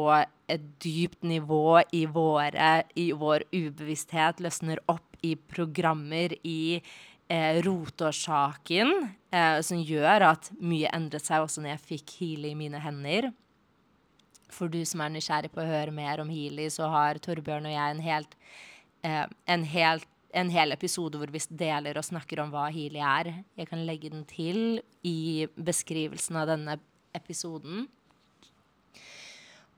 et 0.48 0.64
dypt 0.84 1.24
nivå 1.26 1.80
i, 1.96 2.04
våre, 2.06 2.84
i 2.94 3.10
vår 3.16 3.46
ubevissthet, 3.50 4.40
løsner 4.44 4.80
opp 4.92 5.16
i 5.24 5.34
programmer 5.36 6.36
i 6.46 6.76
eh, 6.76 7.60
rotårsaken, 7.64 8.92
eh, 9.34 9.58
som 9.66 9.80
gjør 9.80 10.28
at 10.30 10.52
mye 10.60 10.92
endret 10.94 11.26
seg 11.26 11.44
også 11.44 11.64
når 11.64 11.74
jeg 11.74 11.86
fikk 11.88 12.14
Healy 12.20 12.52
i 12.52 12.60
mine 12.60 12.82
hender. 12.84 13.32
For 14.54 14.70
du 14.70 14.80
som 14.86 15.02
er 15.02 15.12
nysgjerrig 15.14 15.50
på 15.54 15.62
å 15.62 15.68
høre 15.68 15.94
mer 15.94 16.22
om 16.22 16.30
Healy, 16.30 16.68
så 16.70 16.86
har 16.92 17.18
Torbjørn 17.22 17.66
og 17.66 17.74
jeg 17.74 17.94
en 17.94 18.02
helt, 18.04 18.36
eh, 19.02 19.24
en 19.50 19.64
helt 19.74 20.10
en 20.34 20.50
hel 20.50 20.74
episode 20.74 21.18
hvor 21.18 21.30
vi 21.30 21.42
deler 21.54 21.98
og 21.98 22.06
snakker 22.06 22.42
om 22.42 22.50
hva 22.52 22.66
Healy 22.74 22.98
er. 22.98 23.30
Jeg 23.54 23.68
kan 23.70 23.84
legge 23.86 24.10
den 24.10 24.24
til 24.26 24.80
i 25.06 25.46
beskrivelsen 25.54 26.40
av 26.40 26.48
denne 26.50 26.78
episoden. 27.14 27.86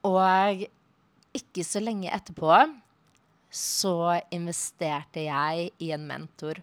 Og 0.07 0.65
ikke 1.37 1.65
så 1.67 1.83
lenge 1.83 2.13
etterpå 2.15 2.55
så 3.53 4.21
investerte 4.35 5.27
jeg 5.27 5.71
i 5.83 5.93
en 5.95 6.07
mentor. 6.09 6.63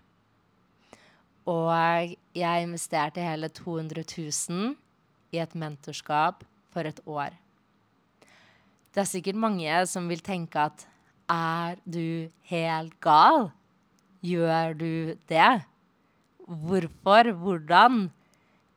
Og 1.50 2.16
jeg 2.38 2.66
investerte 2.66 3.24
hele 3.24 3.50
200 3.52 4.06
000 4.08 4.76
i 5.34 5.42
et 5.44 5.56
mentorskap 5.60 6.46
for 6.74 6.88
et 6.88 7.02
år. 7.06 7.36
Det 8.94 9.02
er 9.02 9.10
sikkert 9.10 9.40
mange 9.42 9.78
som 9.90 10.06
vil 10.06 10.22
tenke 10.22 10.68
at 10.70 10.86
er 11.32 11.80
du 11.82 12.30
helt 12.52 12.94
gal? 13.02 13.48
Gjør 14.22 14.76
du 14.78 14.92
det? 15.30 15.54
Hvorfor? 16.46 17.32
Hvordan? 17.34 18.12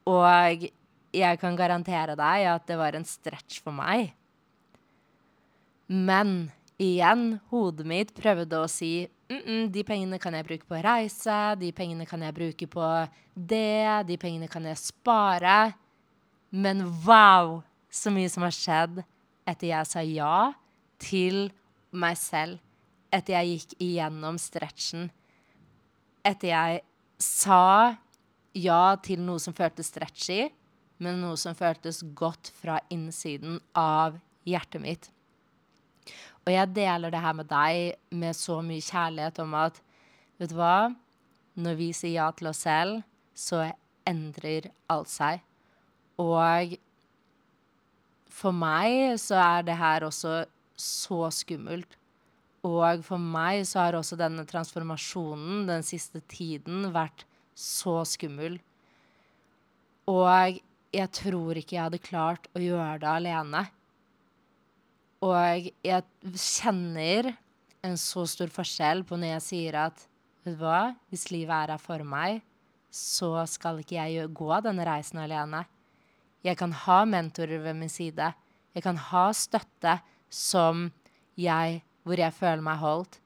Og 0.09 0.65
jeg 1.13 1.41
kan 1.43 1.59
garantere 1.59 2.15
deg 2.17 2.47
at 2.49 2.65
det 2.69 2.79
var 2.81 2.97
en 2.97 3.05
stretch 3.05 3.61
for 3.61 3.77
meg. 3.77 4.15
Men 5.87 6.49
igjen, 6.81 7.37
hodet 7.53 7.87
mitt 7.87 8.15
prøvde 8.17 8.57
å 8.57 8.71
si 8.71 9.09
mm 9.29 9.43
-mm, 9.45 9.71
de 9.73 9.85
pengene 9.85 10.19
kan 10.19 10.35
jeg 10.35 10.47
bruke 10.47 10.67
på 10.67 10.83
reise, 10.83 11.57
de 11.61 11.73
pengene 11.73 12.07
kan 12.07 12.23
jeg 12.23 12.35
bruke 12.35 12.67
på 12.67 13.09
det, 13.35 14.07
de 14.07 14.17
pengene 14.17 14.49
kan 14.49 14.65
jeg 14.65 14.77
spare. 14.77 15.75
Men 16.51 16.83
wow, 17.05 17.63
så 17.91 18.11
mye 18.11 18.29
som 18.29 18.43
har 18.43 18.51
skjedd 18.51 19.05
etter 19.47 19.71
jeg 19.71 19.89
sa 19.89 20.03
ja 20.03 20.53
til 21.03 21.47
meg 21.97 22.19
selv. 22.19 22.59
Etter 23.15 23.39
jeg 23.39 23.53
gikk 23.55 23.79
igjennom 23.87 24.39
stretchen 24.41 25.09
etter 26.27 26.51
jeg 26.51 26.83
sa 27.23 27.95
ja 28.57 28.83
til 29.05 29.23
noe 29.25 29.41
som 29.43 29.55
føltes 29.57 29.93
stretchy, 29.93 30.47
men 31.03 31.21
noe 31.21 31.37
som 31.41 31.57
føltes 31.57 32.03
godt 32.17 32.51
fra 32.57 32.81
innsiden 32.93 33.61
av 33.77 34.17
hjertet 34.49 34.83
mitt. 34.83 35.11
Og 36.47 36.53
jeg 36.55 36.73
deler 36.77 37.13
det 37.13 37.23
her 37.23 37.35
med 37.37 37.51
deg 37.51 38.15
med 38.15 38.39
så 38.39 38.61
mye 38.65 38.85
kjærlighet 38.85 39.43
om 39.43 39.57
at 39.59 39.81
vet 40.41 40.53
du 40.53 40.57
hva? 40.59 40.93
Når 41.57 41.77
vi 41.79 41.91
sier 41.97 42.19
ja 42.21 42.31
til 42.37 42.51
oss 42.51 42.63
selv, 42.67 43.01
så 43.35 43.65
endrer 44.07 44.71
alt 44.93 45.11
seg. 45.11 45.41
Og 46.21 46.77
for 48.37 48.53
meg 48.53 49.17
så 49.21 49.39
er 49.41 49.65
det 49.67 49.79
her 49.81 50.05
også 50.07 50.43
så 50.77 51.31
skummelt. 51.33 51.97
Og 52.67 53.05
for 53.07 53.23
meg 53.23 53.63
så 53.69 53.85
har 53.85 53.97
også 53.97 54.19
denne 54.19 54.45
transformasjonen 54.49 55.67
den 55.69 55.85
siste 55.87 56.21
tiden 56.29 56.91
vært 56.95 57.25
så 57.57 58.01
skummel. 58.09 58.59
Og 60.11 60.59
jeg 60.95 61.13
tror 61.15 61.59
ikke 61.59 61.77
jeg 61.77 61.87
hadde 61.87 62.03
klart 62.03 62.49
å 62.55 62.63
gjøre 62.63 62.99
det 63.03 63.11
alene. 63.11 63.63
Og 65.25 65.71
jeg 65.87 66.37
kjenner 66.37 67.33
en 67.87 67.97
så 68.01 68.27
stor 68.29 68.51
forskjell 68.53 69.05
på 69.07 69.19
når 69.19 69.37
jeg 69.37 69.47
sier 69.47 69.79
at 69.87 70.05
vet 70.45 70.59
du 70.59 70.61
hva, 70.61 70.93
hvis 71.11 71.31
livet 71.33 71.55
er 71.57 71.75
her 71.75 71.83
for 71.83 72.05
meg, 72.07 72.43
så 72.93 73.33
skal 73.51 73.81
ikke 73.83 73.99
jeg 73.99 74.29
gå 74.37 74.51
denne 74.65 74.85
reisen 74.87 75.21
alene. 75.23 75.65
Jeg 76.47 76.59
kan 76.61 76.73
ha 76.85 77.01
mentorer 77.09 77.59
ved 77.65 77.75
min 77.75 77.91
side. 77.91 78.31
Jeg 78.75 78.85
kan 78.85 78.99
ha 79.09 79.29
støtte 79.35 79.99
som 80.31 80.91
jeg 81.35 81.81
hvor 82.07 82.21
jeg 82.21 82.35
føler 82.37 82.63
meg 82.63 82.79
holdt. 82.79 83.19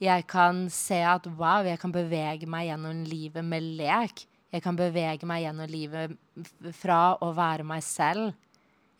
Jeg 0.00 0.24
kan 0.28 0.64
se 0.72 0.96
at 1.06 1.26
wow, 1.38 1.64
jeg 1.64 1.78
kan 1.80 1.92
bevege 1.92 2.48
meg 2.50 2.70
gjennom 2.70 3.04
livet 3.08 3.44
med 3.44 3.66
lek. 3.78 4.24
Jeg 4.54 4.64
kan 4.64 4.78
bevege 4.78 5.26
meg 5.28 5.44
gjennom 5.44 5.70
livet 5.70 6.16
fra 6.78 7.16
å 7.22 7.30
være 7.36 7.66
meg 7.66 7.84
selv. 7.84 8.32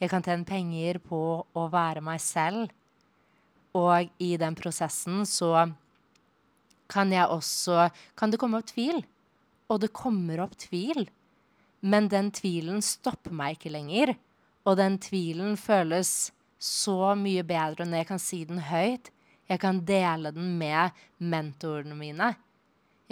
Jeg 0.02 0.10
kan 0.12 0.24
tjene 0.24 0.46
penger 0.48 1.00
på 1.02 1.20
å 1.46 1.64
være 1.72 2.02
meg 2.04 2.20
selv. 2.22 2.68
Og 3.74 4.10
i 4.22 4.34
den 4.38 4.54
prosessen 4.58 5.24
så 5.26 5.70
kan 6.90 7.10
jeg 7.10 7.26
også 7.26 7.88
Kan 8.14 8.30
det 8.30 8.38
komme 8.38 8.60
opp 8.60 8.68
tvil? 8.70 9.00
Og 9.72 9.80
det 9.80 9.94
kommer 9.96 10.44
opp 10.44 10.58
tvil. 10.60 11.08
Men 11.84 12.08
den 12.08 12.30
tvilen 12.32 12.80
stopper 12.84 13.34
meg 13.34 13.58
ikke 13.58 13.74
lenger. 13.74 14.14
Og 14.64 14.78
den 14.80 14.96
tvilen 15.02 15.58
føles 15.60 16.32
så 16.56 17.12
mye 17.18 17.44
bedre 17.44 17.84
når 17.84 18.00
jeg 18.00 18.08
kan 18.08 18.22
si 18.22 18.40
den 18.48 18.62
høyt. 18.64 19.10
Jeg 19.50 19.60
kan 19.60 19.82
dele 19.84 20.32
den 20.32 20.54
med 20.58 20.94
mentorene 21.20 21.96
mine. 21.98 22.30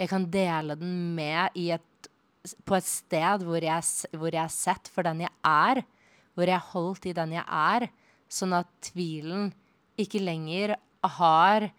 Jeg 0.01 0.09
kan 0.09 0.25
dele 0.33 0.73
den 0.79 1.13
med 1.13 1.53
et, 1.53 2.09
på 2.65 2.77
et 2.79 2.87
sted 2.87 3.45
hvor 3.45 3.61
jeg, 3.61 3.85
hvor 4.17 4.33
jeg 4.33 4.41
er 4.41 4.55
sett 4.55 4.89
for 4.89 5.05
den 5.05 5.21
jeg 5.27 5.33
er. 5.45 5.83
Hvor 6.33 6.49
jeg 6.49 6.57
er 6.57 6.71
holdt 6.71 7.05
i 7.05 7.13
den 7.13 7.35
jeg 7.37 7.45
er. 7.45 7.87
Sånn 8.25 8.55
at 8.57 8.69
tvilen 8.81 9.51
ikke 10.01 10.23
lenger 10.23 10.73
har 11.19 11.69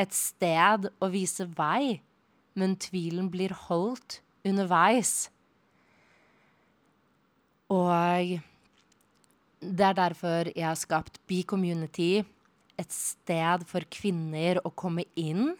et 0.00 0.14
sted 0.16 0.88
å 1.02 1.10
vise 1.12 1.44
vei, 1.58 2.00
men 2.56 2.78
tvilen 2.80 3.28
blir 3.32 3.52
holdt 3.66 4.22
underveis. 4.46 5.28
Og 7.70 8.38
det 9.60 9.86
er 9.86 9.96
derfor 9.96 10.50
jeg 10.54 10.66
har 10.66 10.78
skapt 10.78 11.20
Be 11.30 11.42
Community 11.46 12.22
et 12.80 12.94
sted 12.94 13.66
for 13.68 13.84
kvinner 13.92 14.60
å 14.64 14.72
komme 14.72 15.04
inn 15.18 15.52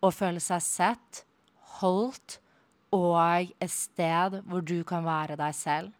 og 0.00 0.12
føle 0.16 0.40
seg 0.42 0.62
sett, 0.64 1.24
holdt, 1.80 2.38
og 2.90 3.50
et 3.62 3.70
sted 3.72 4.40
hvor 4.50 4.64
du 4.66 4.80
kan 4.86 5.04
være 5.06 5.36
deg 5.38 5.54
selv. 5.54 5.92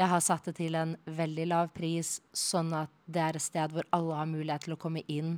Jeg 0.00 0.08
har 0.08 0.22
satt 0.24 0.46
det 0.48 0.54
til 0.56 0.76
en 0.78 0.94
veldig 1.04 1.44
lav 1.50 1.68
pris, 1.74 2.14
sånn 2.32 2.72
at 2.74 2.92
det 3.04 3.20
er 3.20 3.36
et 3.36 3.44
sted 3.44 3.74
hvor 3.74 3.86
alle 3.92 4.16
har 4.16 4.30
mulighet 4.30 4.64
til 4.64 4.74
å 4.76 4.80
komme 4.80 5.02
inn. 5.12 5.34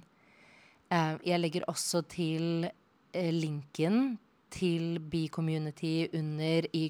Eh, 0.94 1.16
jeg 1.26 1.40
legger 1.40 1.66
også 1.70 2.04
til 2.06 2.68
eh, 2.68 3.32
linken 3.34 4.14
til 4.54 5.00
Be 5.02 5.26
Community 5.32 6.06
under 6.14 6.68
i, 6.70 6.86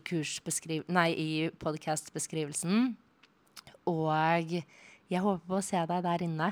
nei, 0.92 1.08
i 1.16 1.30
podcast-beskrivelsen. 1.60 2.92
Og 3.88 4.54
jeg 4.54 5.22
håper 5.24 5.44
på 5.48 5.58
å 5.58 5.64
se 5.64 5.80
deg 5.88 6.04
der 6.04 6.24
inne. 6.26 6.50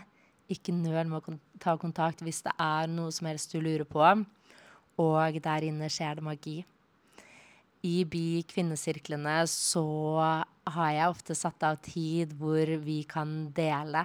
Ikke 0.52 0.74
nøl 0.74 1.08
med 1.08 1.20
å 1.20 1.36
ta 1.62 1.76
kontakt 1.80 2.24
hvis 2.24 2.42
det 2.44 2.54
er 2.60 2.90
noe 2.90 3.12
som 3.14 3.28
helst 3.30 3.52
du 3.52 3.60
lurer 3.60 3.86
på. 3.88 4.04
Og 5.00 5.40
der 5.44 5.68
inne 5.68 5.88
skjer 5.92 6.18
det 6.18 6.26
magi. 6.26 6.58
I 7.82 8.04
BI 8.06 8.44
kvinnesirklene 8.46 9.40
så 9.50 9.84
har 10.70 10.90
jeg 10.94 11.10
ofte 11.10 11.34
satt 11.34 11.64
av 11.66 11.80
tid 11.82 12.34
hvor 12.38 12.68
vi 12.84 13.02
kan 13.08 13.50
dele. 13.54 14.04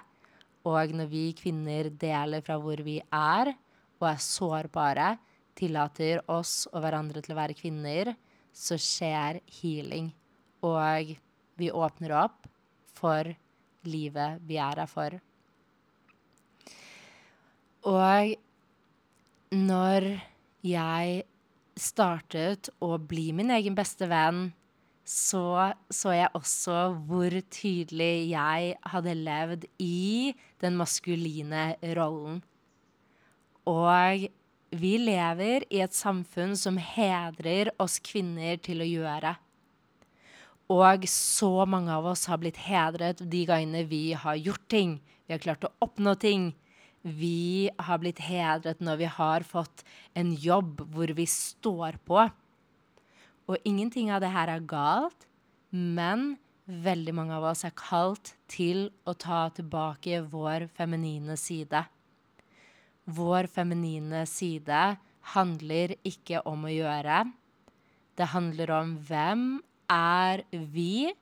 Og 0.67 0.95
når 0.97 1.11
vi 1.11 1.25
kvinner 1.37 1.91
deler 1.93 2.43
fra 2.43 2.57
hvor 2.59 2.81
vi 2.83 2.97
er, 3.05 3.53
og 3.97 4.07
er 4.09 4.21
sårbare, 4.21 5.11
tillater 5.57 6.21
oss 6.31 6.67
og 6.71 6.81
hverandre 6.83 7.23
til 7.23 7.35
å 7.35 7.39
være 7.39 7.57
kvinner, 7.57 8.13
så 8.53 8.77
skjer 8.81 9.41
healing. 9.59 10.11
Og 10.65 11.15
vi 11.57 11.71
åpner 11.73 12.13
opp 12.25 12.47
for 12.97 13.29
livet 13.87 14.41
vi 14.47 14.59
er 14.61 14.81
her 14.81 14.91
for. 14.91 15.17
Og 17.87 18.35
når 19.55 20.07
jeg 20.65 21.23
startet 21.77 22.71
å 22.83 22.97
bli 22.99 23.29
min 23.37 23.53
egen 23.53 23.77
beste 23.77 24.09
venn, 24.09 24.49
så 25.07 25.71
så 25.93 26.11
jeg 26.11 26.33
også 26.35 26.79
hvor 27.07 27.31
tydelig 27.53 28.27
jeg 28.33 28.73
hadde 28.91 29.13
levd 29.15 29.67
i 29.79 30.33
den 30.59 30.75
maskuline 30.79 31.69
rollen. 31.95 32.41
Og 33.67 34.27
vi 34.69 34.97
lever 34.99 35.63
i 35.71 35.81
et 35.83 35.95
samfunn 35.95 36.55
som 36.59 36.77
hedrer 36.81 37.71
oss 37.79 37.99
kvinner 38.03 38.59
til 38.63 38.83
å 38.83 38.87
gjøre. 38.87 39.35
Og 40.73 41.05
så 41.07 41.51
mange 41.69 41.93
av 41.95 42.09
oss 42.11 42.25
har 42.27 42.41
blitt 42.41 42.59
hedret 42.65 43.21
de 43.23 43.45
gangene 43.47 43.85
vi 43.87 44.11
har 44.11 44.35
gjort 44.35 44.65
ting. 44.67 44.97
Vi 45.27 45.35
har 45.35 45.43
klart 45.43 45.63
å 45.63 45.75
oppnå 45.85 46.17
ting 46.19 46.51
vi 47.07 47.69
har 47.79 48.01
blitt 48.01 48.19
hedret 48.19 48.81
når 48.83 48.99
vi 48.99 49.07
har 49.17 49.45
fått 49.47 49.85
en 50.17 50.33
jobb 50.33 50.81
hvor 50.91 51.13
vi 51.15 51.27
står 51.29 51.99
på. 52.03 52.25
Og 53.47 53.63
ingenting 53.63 54.11
av 54.11 54.19
det 54.23 54.33
her 54.33 54.51
er 54.51 54.65
galt, 54.67 55.27
men 55.71 56.35
veldig 56.67 57.13
mange 57.15 57.37
av 57.37 57.45
oss 57.47 57.63
er 57.63 57.75
kalt 57.79 58.33
til 58.51 58.89
å 59.07 59.15
ta 59.15 59.45
tilbake 59.55 60.19
vår 60.27 60.67
feminine 60.75 61.37
side. 61.39 61.85
Vår 63.07 63.47
feminine 63.47 64.25
side 64.27 64.97
handler 65.33 65.93
ikke 66.07 66.41
om 66.47 66.65
å 66.67 66.73
gjøre. 66.73 67.21
Det 68.19 68.27
handler 68.33 68.73
om 68.75 68.93
hvem 69.07 69.45
er 69.91 70.43
vi 70.51 71.13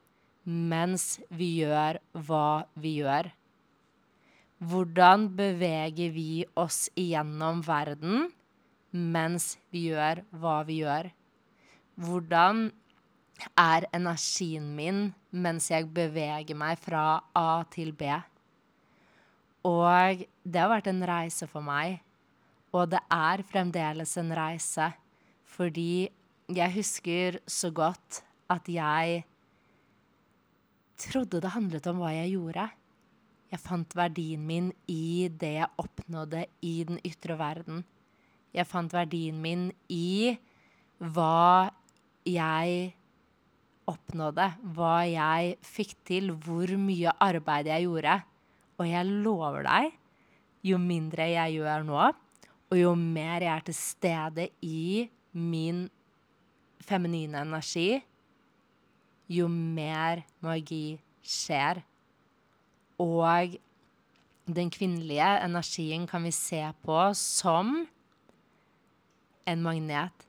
mens 0.46 1.20
vi 1.30 1.52
gjør 1.60 2.00
hva 2.26 2.66
vi 2.74 2.96
gjør. 3.00 3.30
Hvordan 4.66 5.28
beveger 5.36 6.10
vi 6.14 6.46
oss 6.58 6.86
igjennom 6.96 7.60
verden 7.66 8.30
mens 8.90 9.54
vi 9.70 9.88
gjør 9.90 10.22
hva 10.40 10.60
vi 10.66 10.80
gjør? 10.80 11.10
Hvordan 12.00 12.70
er 13.60 13.86
energien 13.94 14.72
min 14.78 15.02
mens 15.30 15.68
jeg 15.70 15.90
beveger 15.92 16.56
meg 16.56 16.80
fra 16.80 17.20
A 17.36 17.62
til 17.70 17.92
B? 17.92 18.08
Og 19.66 20.22
det 20.46 20.62
har 20.62 20.70
vært 20.70 20.90
en 20.92 21.02
reise 21.08 21.48
for 21.50 21.64
meg. 21.64 21.98
Og 22.76 22.90
det 22.92 23.00
er 23.12 23.42
fremdeles 23.48 24.14
en 24.20 24.32
reise. 24.36 24.90
Fordi 25.56 26.08
jeg 26.52 26.74
husker 26.76 27.40
så 27.50 27.72
godt 27.74 28.22
at 28.52 28.68
jeg 28.70 29.24
trodde 31.00 31.40
det 31.42 31.54
handlet 31.54 31.86
om 31.90 32.00
hva 32.00 32.12
jeg 32.14 32.36
gjorde. 32.36 32.68
Jeg 33.50 33.62
fant 33.62 33.96
verdien 33.96 34.42
min 34.42 34.70
i 34.90 35.28
det 35.30 35.52
jeg 35.58 35.74
oppnådde 35.82 36.44
i 36.66 36.74
den 36.86 37.00
ytre 37.06 37.36
verden. 37.38 37.82
Jeg 38.54 38.66
fant 38.68 38.92
verdien 38.94 39.38
min 39.42 39.68
i 39.92 40.36
hva 40.98 41.70
jeg 42.26 42.94
oppnådde, 43.86 44.46
hva 44.74 44.96
jeg 45.06 45.54
fikk 45.62 45.94
til, 46.08 46.32
hvor 46.42 46.72
mye 46.80 47.12
arbeid 47.22 47.70
jeg 47.70 47.86
gjorde. 47.86 48.16
Og 48.76 48.88
jeg 48.88 49.08
lover 49.24 49.64
deg, 49.66 49.92
jo 50.66 50.78
mindre 50.80 51.28
jeg 51.30 51.58
gjør 51.60 51.84
nå, 51.86 52.06
og 52.66 52.78
jo 52.78 52.94
mer 52.98 53.44
jeg 53.44 53.52
er 53.54 53.66
til 53.68 53.78
stede 53.78 54.48
i 54.66 55.06
min 55.32 55.86
feminine 56.86 57.42
energi, 57.46 58.00
jo 59.32 59.48
mer 59.50 60.22
magi 60.44 60.98
skjer. 61.26 61.82
Og 63.02 63.56
den 64.46 64.70
kvinnelige 64.70 65.30
energien 65.44 66.06
kan 66.06 66.22
vi 66.26 66.32
se 66.34 66.62
på 66.84 67.00
som 67.18 67.74
en 69.46 69.62
magnet. 69.62 70.26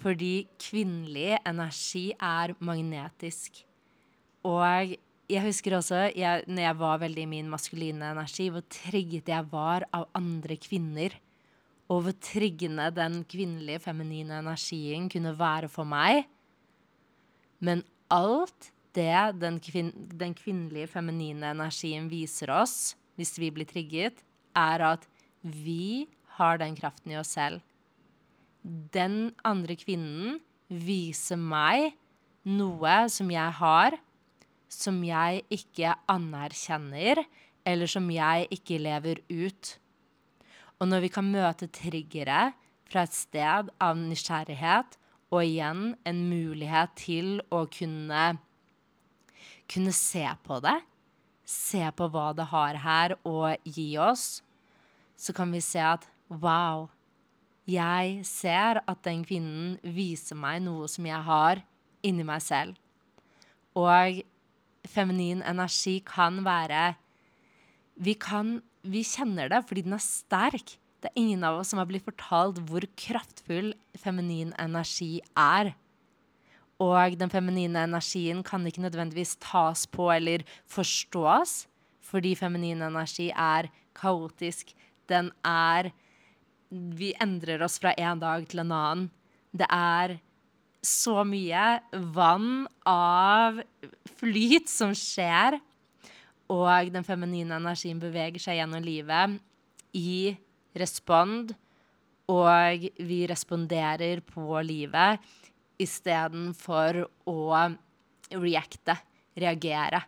Fordi 0.00 0.48
kvinnelig 0.58 1.36
energi 1.46 2.10
er 2.16 2.54
magnetisk. 2.58 3.64
Og 4.46 4.94
jeg 5.30 5.44
husker 5.44 5.76
også, 5.78 6.00
jeg, 6.18 6.44
når 6.50 6.64
jeg 6.66 6.78
var 6.80 7.00
veldig 7.02 7.24
i 7.24 7.30
min 7.30 7.50
maskuline 7.52 8.10
energi, 8.12 8.48
hvor 8.52 8.64
trigget 8.72 9.30
jeg 9.30 9.46
var 9.52 9.86
av 9.96 10.08
andre 10.18 10.56
kvinner. 10.60 11.14
Og 11.90 12.04
hvor 12.06 12.16
triggende 12.22 12.88
den 12.94 13.22
kvinnelige, 13.30 13.82
feminine 13.86 14.42
energien 14.42 15.08
kunne 15.10 15.34
være 15.38 15.70
for 15.70 15.88
meg. 15.88 16.24
Men 17.58 17.82
alt 18.10 18.70
det 18.94 19.38
den, 19.38 19.58
kvin 19.62 19.90
den 20.18 20.34
kvinnelige, 20.34 20.90
feminine 20.90 21.54
energien 21.54 22.10
viser 22.10 22.50
oss, 22.54 22.94
hvis 23.18 23.36
vi 23.38 23.50
blir 23.54 23.68
trigget, 23.70 24.22
er 24.56 24.86
at 24.92 25.06
vi 25.42 26.08
har 26.36 26.58
den 26.58 26.74
kraften 26.78 27.14
i 27.14 27.18
oss 27.20 27.34
selv 27.38 27.62
den 28.64 29.32
andre 29.46 29.76
kvinnen 29.78 30.38
viser 30.68 31.40
meg 31.40 31.94
noe 32.46 32.94
som 33.12 33.30
jeg 33.32 33.56
har, 33.60 33.96
som 34.70 35.02
jeg 35.04 35.42
ikke 35.52 35.96
anerkjenner, 36.10 37.24
eller 37.66 37.90
som 37.90 38.06
jeg 38.12 38.46
ikke 38.54 38.78
lever 38.80 39.20
ut. 39.28 39.74
Og 40.80 40.88
når 40.88 41.04
vi 41.04 41.10
kan 41.12 41.26
møte 41.28 41.68
triggere 41.74 42.52
fra 42.90 43.04
et 43.04 43.14
sted 43.14 43.72
av 43.82 43.98
nysgjerrighet, 43.98 44.96
og 45.30 45.44
igjen 45.46 45.82
en 46.08 46.22
mulighet 46.26 46.94
til 46.98 47.36
å 47.54 47.62
kunne, 47.70 48.22
kunne 49.70 49.92
se 49.94 50.24
på 50.46 50.58
det, 50.64 50.78
se 51.46 51.82
på 51.94 52.08
hva 52.10 52.30
det 52.34 52.48
har 52.50 52.78
her, 52.82 53.14
å 53.26 53.52
gi 53.62 53.92
oss, 54.02 54.40
så 55.18 55.34
kan 55.36 55.52
vi 55.54 55.60
se 55.62 55.82
at 55.82 56.06
wow, 56.30 56.88
jeg 57.70 58.24
ser 58.26 58.80
at 58.88 59.02
den 59.06 59.22
kvinnen 59.26 59.76
viser 59.84 60.38
meg 60.38 60.62
noe 60.64 60.88
som 60.90 61.06
jeg 61.06 61.22
har 61.26 61.62
inni 62.06 62.24
meg 62.26 62.42
selv. 62.42 62.78
Og 63.78 64.22
feminin 64.88 65.42
energi 65.46 66.00
kan 66.06 66.42
være 66.46 66.94
vi, 68.00 68.14
kan, 68.16 68.60
vi 68.82 69.02
kjenner 69.04 69.50
det 69.52 69.60
fordi 69.68 69.84
den 69.84 69.96
er 69.96 70.04
sterk. 70.04 70.76
Det 71.00 71.10
er 71.10 71.20
ingen 71.20 71.44
av 71.44 71.58
oss 71.60 71.72
som 71.72 71.80
har 71.80 71.88
blitt 71.88 72.06
fortalt 72.06 72.60
hvor 72.68 72.84
kraftfull 73.00 73.72
feminin 74.00 74.54
energi 74.60 75.20
er. 75.36 75.74
Og 76.80 77.16
den 77.20 77.32
feminine 77.32 77.84
energien 77.84 78.40
kan 78.44 78.64
ikke 78.66 78.84
nødvendigvis 78.86 79.36
tas 79.40 79.84
på 79.84 80.08
eller 80.14 80.46
forstås, 80.68 81.66
fordi 82.00 82.32
feminin 82.36 82.80
energi 82.82 83.28
er 83.36 83.68
kaotisk. 83.96 84.72
Den 85.08 85.28
er 85.44 85.90
vi 86.70 87.12
endrer 87.20 87.64
oss 87.66 87.80
fra 87.82 87.92
en 87.98 88.20
dag 88.22 88.46
til 88.48 88.62
en 88.62 88.72
annen. 88.72 89.08
Det 89.52 89.66
er 89.68 90.20
så 90.82 91.22
mye 91.28 91.80
vann 92.14 92.64
av 92.88 93.60
flyt 94.20 94.70
som 94.70 94.94
skjer, 94.96 95.58
og 96.50 96.90
den 96.90 97.06
feminine 97.06 97.58
energien 97.60 98.00
beveger 98.02 98.42
seg 98.42 98.58
gjennom 98.58 98.82
livet 98.82 99.36
i 99.96 100.32
respond, 100.78 101.52
og 102.30 102.86
vi 102.98 103.20
responderer 103.26 104.22
på 104.22 104.60
livet 104.62 105.20
istedenfor 105.80 107.02
å 107.30 107.42
reacte, 108.30 108.96
reagere. 109.40 110.02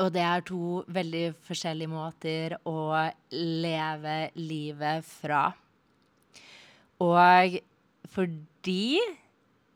Og 0.00 0.10
det 0.12 0.24
er 0.24 0.44
to 0.44 0.82
veldig 0.92 1.24
forskjellige 1.44 1.92
måter 1.92 2.56
å 2.68 2.92
leve 3.32 4.16
livet 4.36 5.06
fra. 5.08 5.46
Og 7.00 7.56
fordi 8.12 8.98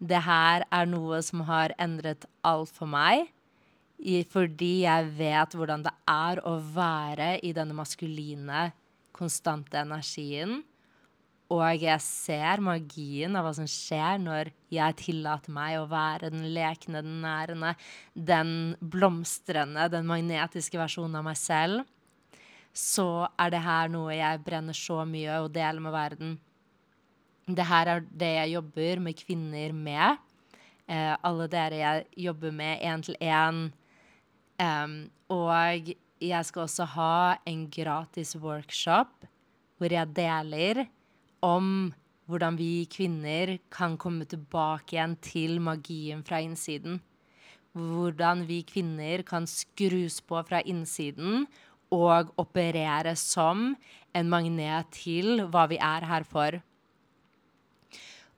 det 0.00 0.22
her 0.24 0.64
er 0.72 0.88
noe 0.88 1.20
som 1.24 1.44
har 1.48 1.74
endret 1.80 2.24
alt 2.46 2.72
for 2.72 2.88
meg, 2.90 3.28
fordi 4.32 4.86
jeg 4.86 5.10
vet 5.18 5.54
hvordan 5.56 5.84
det 5.84 5.92
er 6.08 6.40
å 6.48 6.56
være 6.72 7.34
i 7.44 7.52
denne 7.56 7.76
maskuline, 7.76 8.70
konstante 9.12 9.82
energien, 9.82 10.62
og 11.50 11.82
jeg 11.82 11.98
ser 12.04 12.62
magien 12.62 13.34
av 13.34 13.42
hva 13.42 13.50
som 13.56 13.66
skjer 13.66 14.20
når 14.22 14.52
jeg 14.70 14.96
tillater 15.00 15.50
meg 15.52 15.80
å 15.80 15.88
være 15.90 16.30
den 16.30 16.44
lekne, 16.54 17.02
den 17.02 17.18
nærende, 17.24 17.72
den 18.14 18.52
blomstrende, 18.78 19.88
den 19.90 20.06
magnetiske 20.06 20.78
versjonen 20.78 21.18
av 21.18 21.26
meg 21.26 21.40
selv. 21.40 21.82
Så 22.70 23.26
er 23.34 23.50
det 23.50 23.64
her 23.64 23.90
noe 23.90 24.14
jeg 24.14 24.44
brenner 24.46 24.78
så 24.78 25.02
mye 25.02 25.40
å 25.42 25.50
dele 25.50 25.82
med 25.82 25.94
verden. 25.96 26.38
Det 27.54 27.66
her 27.66 27.88
er 27.88 28.00
det 28.04 28.34
jeg 28.36 28.54
jobber 28.56 29.00
med 29.00 29.18
kvinner 29.18 29.72
med. 29.72 30.18
Eh, 30.90 31.14
alle 31.22 31.46
dere 31.50 31.78
jeg 31.80 32.06
jobber 32.26 32.50
med 32.50 32.82
én 32.82 33.02
til 33.02 33.16
én. 33.20 33.70
Um, 34.60 35.10
og 35.32 35.94
jeg 36.20 36.44
skal 36.44 36.66
også 36.66 36.84
ha 36.84 37.36
en 37.48 37.62
gratis 37.72 38.34
workshop 38.36 39.24
hvor 39.80 39.88
jeg 39.94 40.12
deler 40.12 40.82
om 41.40 41.94
hvordan 42.28 42.58
vi 42.58 42.84
kvinner 42.92 43.56
kan 43.72 43.96
komme 43.96 44.26
tilbake 44.28 44.98
igjen 44.98 45.16
til 45.24 45.56
magien 45.64 46.20
fra 46.26 46.42
innsiden. 46.44 47.00
Hvordan 47.72 48.44
vi 48.50 48.60
kvinner 48.68 49.24
kan 49.24 49.48
skrus 49.48 50.20
på 50.20 50.42
fra 50.44 50.60
innsiden 50.60 51.46
og 51.90 52.30
operere 52.38 53.16
som 53.16 53.72
en 54.14 54.30
magnet 54.30 54.92
til 54.94 55.46
hva 55.50 55.64
vi 55.70 55.80
er 55.80 56.06
her 56.06 56.26
for. 56.28 56.60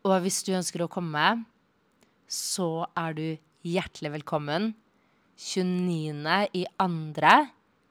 Og 0.03 0.19
hvis 0.25 0.41
du 0.43 0.51
ønsker 0.59 0.83
å 0.83 0.91
komme, 0.91 1.45
så 2.27 2.89
er 2.99 3.15
du 3.15 3.27
hjertelig 3.63 4.11
velkommen. 4.17 4.73
29. 5.39 6.27
i 6.59 6.65
andre 6.83 7.35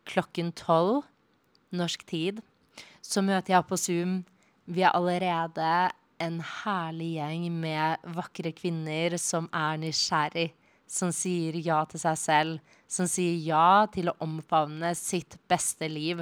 klokken 0.07 0.51
12 0.51 1.05
norsk 1.80 2.03
tid. 2.09 2.41
Så 2.99 3.24
møter 3.24 3.55
jeg 3.55 3.68
på 3.70 3.80
Zoom 3.80 4.20
vi 4.72 4.84
er 4.84 4.93
allerede 4.95 5.70
en 6.22 6.38
herlig 6.45 7.16
gjeng 7.16 7.47
med 7.64 8.03
vakre 8.16 8.51
kvinner 8.55 9.16
som 9.20 9.47
er 9.55 9.80
nysgjerrig, 9.82 10.51
som 10.86 11.16
sier 11.16 11.55
ja 11.64 11.80
til 11.89 12.03
seg 12.03 12.20
selv, 12.20 12.76
som 12.91 13.07
sier 13.09 13.39
ja 13.39 13.88
til 13.91 14.12
å 14.12 14.18
omfavne 14.24 14.91
sitt 14.99 15.39
beste 15.49 15.88
liv. 15.88 16.22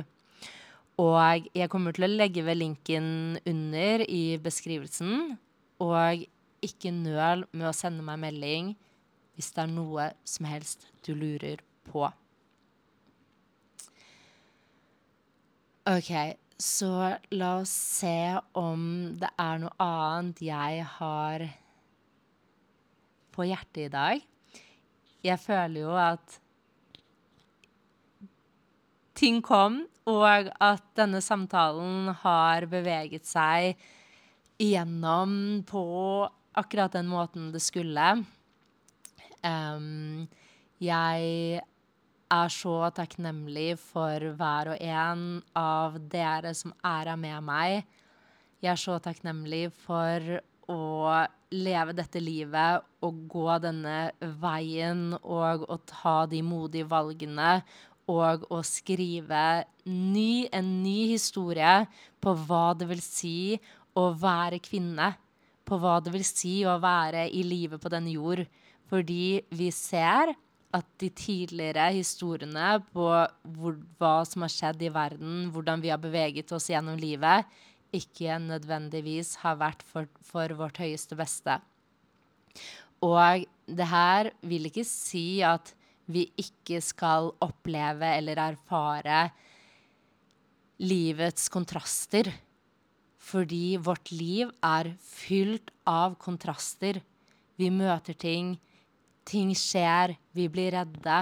Og 1.01 1.49
jeg 1.57 1.69
kommer 1.71 1.97
til 1.97 2.05
å 2.05 2.13
legge 2.13 2.45
ved 2.45 2.61
linken 2.61 3.37
under 3.47 4.05
i 4.05 4.37
beskrivelsen. 4.41 5.37
Og 5.83 6.25
ikke 6.65 6.91
nøl 6.91 7.45
med 7.51 7.69
å 7.69 7.75
sende 7.75 8.03
meg 8.05 8.19
melding 8.21 8.73
hvis 9.39 9.53
det 9.55 9.63
er 9.63 9.71
noe 9.71 10.09
som 10.27 10.47
helst 10.49 10.89
du 11.05 11.13
lurer 11.15 11.61
på. 11.87 12.03
OK, 15.89 16.11
så 16.59 16.91
la 17.31 17.53
oss 17.61 17.71
se 17.71 18.35
om 18.59 18.81
det 19.17 19.29
er 19.39 19.61
noe 19.63 19.71
annet 19.79 20.41
jeg 20.43 20.83
har 20.99 21.45
på 23.31 23.47
hjertet 23.47 23.85
i 23.85 23.93
dag. 23.93 24.25
Jeg 25.23 25.39
føler 25.39 25.79
jo 25.85 25.95
at 25.95 26.35
ting 29.19 29.39
kom, 29.43 29.81
og 30.09 30.51
at 30.63 30.83
denne 30.99 31.23
samtalen 31.23 32.11
har 32.21 32.67
beveget 32.71 33.27
seg 33.27 33.79
igjennom 34.59 35.63
på 35.67 35.83
akkurat 36.59 36.93
den 36.97 37.07
måten 37.07 37.49
det 37.53 37.61
skulle. 37.63 38.11
Um, 39.43 40.27
jeg 40.83 41.61
er 42.29 42.53
så 42.53 42.75
takknemlig 42.95 43.73
for 43.81 44.29
hver 44.37 44.73
og 44.73 44.83
en 44.83 45.23
av 45.57 45.97
dere 46.11 46.53
som 46.57 46.75
er 46.83 47.09
her 47.13 47.19
med 47.19 47.43
meg. 47.47 47.87
Jeg 48.59 48.73
er 48.75 48.81
så 48.81 48.99
takknemlig 49.01 49.69
for 49.85 50.39
å 50.69 50.81
leve 51.49 51.95
dette 51.97 52.21
livet 52.21 52.83
og 53.05 53.23
gå 53.31 53.47
denne 53.63 54.11
veien 54.41 55.15
og 55.23 55.63
å 55.65 55.79
ta 55.89 56.17
de 56.29 56.43
modige 56.45 56.89
valgene 56.91 57.61
og 58.09 58.45
å 58.53 58.59
skrive 58.65 59.63
ny, 59.85 60.49
en 60.53 60.69
ny 60.83 61.11
historie 61.13 61.85
på 62.21 62.33
hva 62.45 62.73
det 62.77 62.89
vil 62.89 63.01
si 63.05 63.57
å 63.97 64.09
være 64.17 64.61
kvinne. 64.63 65.13
På 65.65 65.77
hva 65.81 65.99
det 66.01 66.13
vil 66.13 66.25
si 66.25 66.59
å 66.65 66.79
være 66.81 67.27
i 67.29 67.43
live 67.45 67.79
på 67.81 67.91
denne 67.93 68.13
jord. 68.13 68.43
Fordi 68.89 69.39
vi 69.53 69.69
ser 69.73 70.33
at 70.75 70.85
de 71.01 71.09
tidligere 71.13 71.87
historiene 71.95 72.75
på 72.93 73.07
hvor, 73.55 73.77
hva 73.97 74.19
som 74.27 74.45
har 74.45 74.53
skjedd 74.53 74.83
i 74.85 74.91
verden, 74.93 75.49
hvordan 75.53 75.81
vi 75.81 75.89
har 75.93 76.01
beveget 76.01 76.51
oss 76.53 76.69
gjennom 76.69 76.97
livet, 76.99 77.47
ikke 77.95 78.37
nødvendigvis 78.43 79.39
har 79.41 79.57
vært 79.61 79.81
for, 79.85 80.09
for 80.21 80.53
vårt 80.57 80.77
høyeste 80.81 81.17
beste. 81.17 81.57
Og 83.05 83.45
det 83.65 83.87
her 83.89 84.29
vil 84.45 84.69
ikke 84.69 84.85
si 84.85 85.41
at 85.45 85.73
vi 86.09 86.25
ikke 86.41 86.81
skal 86.81 87.31
oppleve 87.45 88.07
eller 88.17 88.41
erfare 88.41 89.23
livets 90.81 91.49
kontraster. 91.53 92.29
Fordi 93.29 93.77
vårt 93.77 94.09
liv 94.11 94.49
er 94.65 94.93
fylt 95.05 95.69
av 95.87 96.15
kontraster. 96.21 97.01
Vi 97.59 97.69
møter 97.69 98.17
ting, 98.17 98.55
ting 99.27 99.51
skjer, 99.57 100.15
vi 100.33 100.47
blir 100.49 100.73
redde. 100.73 101.19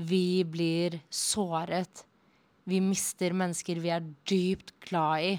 Vi 0.00 0.44
blir 0.48 0.96
såret. 1.12 2.06
Vi 2.64 2.80
mister 2.80 3.34
mennesker 3.36 3.80
vi 3.82 3.92
er 3.92 4.06
dypt 4.28 4.72
glad 4.86 5.26
i. 5.26 5.34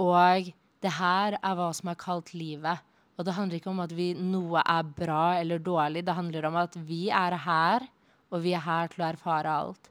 Og 0.00 0.48
det 0.80 0.94
her 0.96 1.36
er 1.36 1.58
hva 1.58 1.68
som 1.76 1.90
er 1.92 2.00
kalt 2.00 2.32
livet. 2.32 2.80
Og 3.20 3.26
det 3.26 3.36
handler 3.36 3.60
ikke 3.60 3.72
om 3.74 3.82
at 3.84 3.92
vi, 3.92 4.14
noe 4.16 4.62
er 4.64 4.92
bra 4.96 5.24
eller 5.36 5.60
dårlig. 5.60 6.06
Det 6.06 6.16
handler 6.16 6.46
om 6.48 6.56
at 6.62 6.76
vi 6.88 7.10
er 7.12 7.36
her, 7.44 7.84
og 8.32 8.40
vi 8.46 8.54
er 8.56 8.64
her 8.64 8.88
til 8.88 9.04
å 9.04 9.10
erfare 9.10 9.52
alt. 9.52 9.90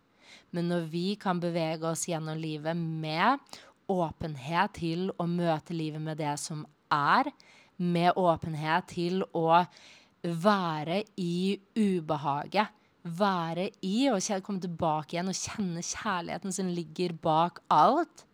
Men 0.55 0.71
når 0.71 0.87
vi 0.89 1.05
kan 1.21 1.37
bevege 1.41 1.85
oss 1.85 2.07
gjennom 2.09 2.39
livet 2.41 2.77
med 2.77 3.37
åpenhet 3.89 4.75
til 4.79 5.09
å 5.17 5.27
møte 5.29 5.75
livet 5.75 6.01
med 6.03 6.19
det 6.21 6.35
som 6.41 6.65
er, 6.93 7.31
med 7.77 8.17
åpenhet 8.19 8.89
til 8.91 9.23
å 9.35 9.63
være 10.21 11.03
i 11.19 11.59
ubehaget, 11.77 12.75
være 13.03 13.69
i 13.87 14.09
og 14.11 14.19
komme 14.43 14.61
tilbake 14.61 15.15
igjen 15.15 15.31
og 15.31 15.37
kjenne 15.37 15.83
kjærligheten 15.85 16.53
som 16.53 16.67
ligger 16.67 17.15
bak 17.23 17.61
alt, 17.71 18.25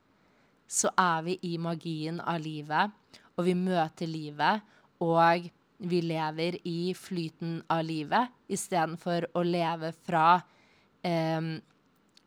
så 0.68 0.90
er 0.98 1.22
vi 1.28 1.38
i 1.46 1.58
magien 1.62 2.18
av 2.20 2.42
livet, 2.42 2.90
og 3.38 3.46
vi 3.46 3.54
møter 3.54 4.10
livet, 4.10 4.66
og 5.06 5.46
vi 5.86 6.02
lever 6.02 6.58
i 6.66 6.96
flyten 6.98 7.60
av 7.70 7.84
livet 7.86 8.32
istedenfor 8.50 9.28
å 9.36 9.44
leve 9.46 9.92
fra 10.08 10.40
eh, 11.06 11.54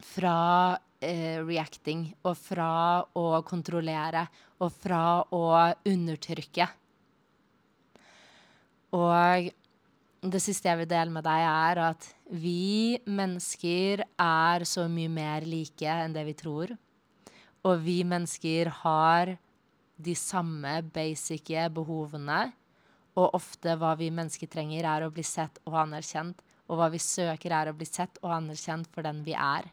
fra 0.05 0.79
eh, 1.01 1.39
reacting 1.45 2.09
og 2.25 2.37
fra 2.39 3.05
å 3.17 3.43
kontrollere 3.47 4.27
og 4.59 4.73
fra 4.75 5.03
å 5.35 5.45
undertrykke. 5.87 6.69
Og 8.97 9.51
det 10.19 10.41
siste 10.43 10.71
jeg 10.71 10.81
vil 10.81 10.91
dele 10.91 11.13
med 11.15 11.27
deg, 11.27 11.45
er 11.45 11.83
at 11.91 12.09
vi 12.29 12.99
mennesker 13.07 14.03
er 14.19 14.65
så 14.67 14.89
mye 14.91 15.11
mer 15.13 15.47
like 15.47 15.99
enn 16.05 16.17
det 16.17 16.25
vi 16.27 16.37
tror. 16.39 16.73
Og 17.67 17.85
vi 17.85 18.01
mennesker 18.07 18.71
har 18.83 19.37
de 19.99 20.15
samme 20.15 20.81
basic 20.95 21.53
behovene. 21.75 22.49
Og 23.19 23.35
ofte 23.35 23.75
hva 23.79 23.95
vi 23.99 24.13
mennesker 24.15 24.51
trenger, 24.51 24.87
er 24.87 25.07
å 25.07 25.13
bli 25.13 25.25
sett 25.27 25.59
og 25.67 25.75
anerkjent. 25.81 26.39
Og 26.69 26.79
hva 26.79 26.91
vi 26.93 27.01
søker, 27.03 27.53
er 27.55 27.71
å 27.71 27.77
bli 27.77 27.87
sett 27.89 28.21
og 28.23 28.35
anerkjent 28.37 28.91
for 28.95 29.07
den 29.07 29.25
vi 29.27 29.35
er. 29.35 29.67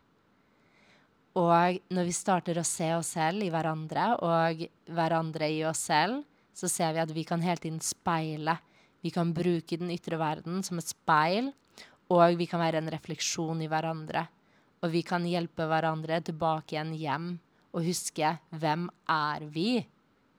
Og 1.36 1.80
når 1.92 2.08
vi 2.08 2.16
starter 2.16 2.60
å 2.60 2.68
se 2.68 2.88
oss 2.96 3.12
selv 3.18 3.44
i 3.44 3.52
hverandre, 3.52 4.14
og 4.24 4.62
hverandre 4.88 5.50
i 5.52 5.64
oss 5.68 5.84
selv, 5.90 6.24
så 6.56 6.70
ser 6.72 6.96
vi 6.96 7.04
at 7.04 7.12
vi 7.12 7.26
kan 7.28 7.44
hele 7.44 7.60
tiden 7.60 7.82
speile. 7.84 8.56
Vi 9.04 9.12
kan 9.12 9.34
bruke 9.36 9.78
den 9.78 9.92
ytre 9.92 10.20
verden 10.22 10.64
som 10.64 10.80
et 10.80 10.88
speil, 10.88 11.52
og 12.08 12.38
vi 12.40 12.48
kan 12.48 12.64
være 12.64 12.80
en 12.80 12.92
refleksjon 12.94 13.66
i 13.66 13.68
hverandre. 13.70 14.24
Og 14.86 14.94
vi 14.94 15.02
kan 15.04 15.26
hjelpe 15.28 15.68
hverandre 15.68 16.22
tilbake 16.24 16.78
igjen 16.78 16.94
hjem 16.96 17.28
og 17.76 17.84
huske 17.84 18.36
hvem 18.56 18.88
er 19.12 19.44
vi? 19.52 19.84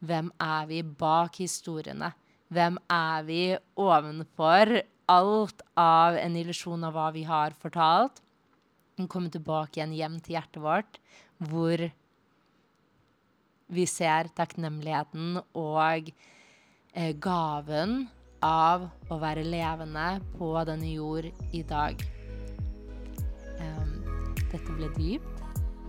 Hvem 0.06 0.30
er 0.40 0.68
vi 0.70 0.82
bak 0.86 1.36
historiene? 1.42 2.12
Hvem 2.52 2.78
er 2.92 3.24
vi 3.26 3.40
ovenfor 3.80 4.78
alt 5.12 5.64
av 5.78 6.16
en 6.20 6.36
illusjon 6.38 6.86
av 6.86 6.94
hva 6.96 7.10
vi 7.14 7.26
har 7.28 7.56
fortalt? 7.60 8.22
Komme 9.04 9.28
tilbake 9.32 9.76
igjen 9.76 9.92
hjem 9.92 10.18
til 10.24 10.38
hjertet 10.38 10.62
vårt, 10.64 10.98
hvor 11.50 11.82
vi 13.76 13.84
ser 13.90 14.30
takknemligheten 14.38 15.40
og 15.58 16.10
eh, 16.94 17.12
gaven 17.12 18.06
av 18.46 18.88
å 19.12 19.18
være 19.20 19.44
levende 19.44 20.08
på 20.38 20.52
denne 20.68 20.92
jord 20.94 21.28
i 21.52 21.64
dag. 21.66 22.00
Um, 23.60 23.96
dette 24.46 24.76
ble 24.76 24.88
dypt 24.96 25.36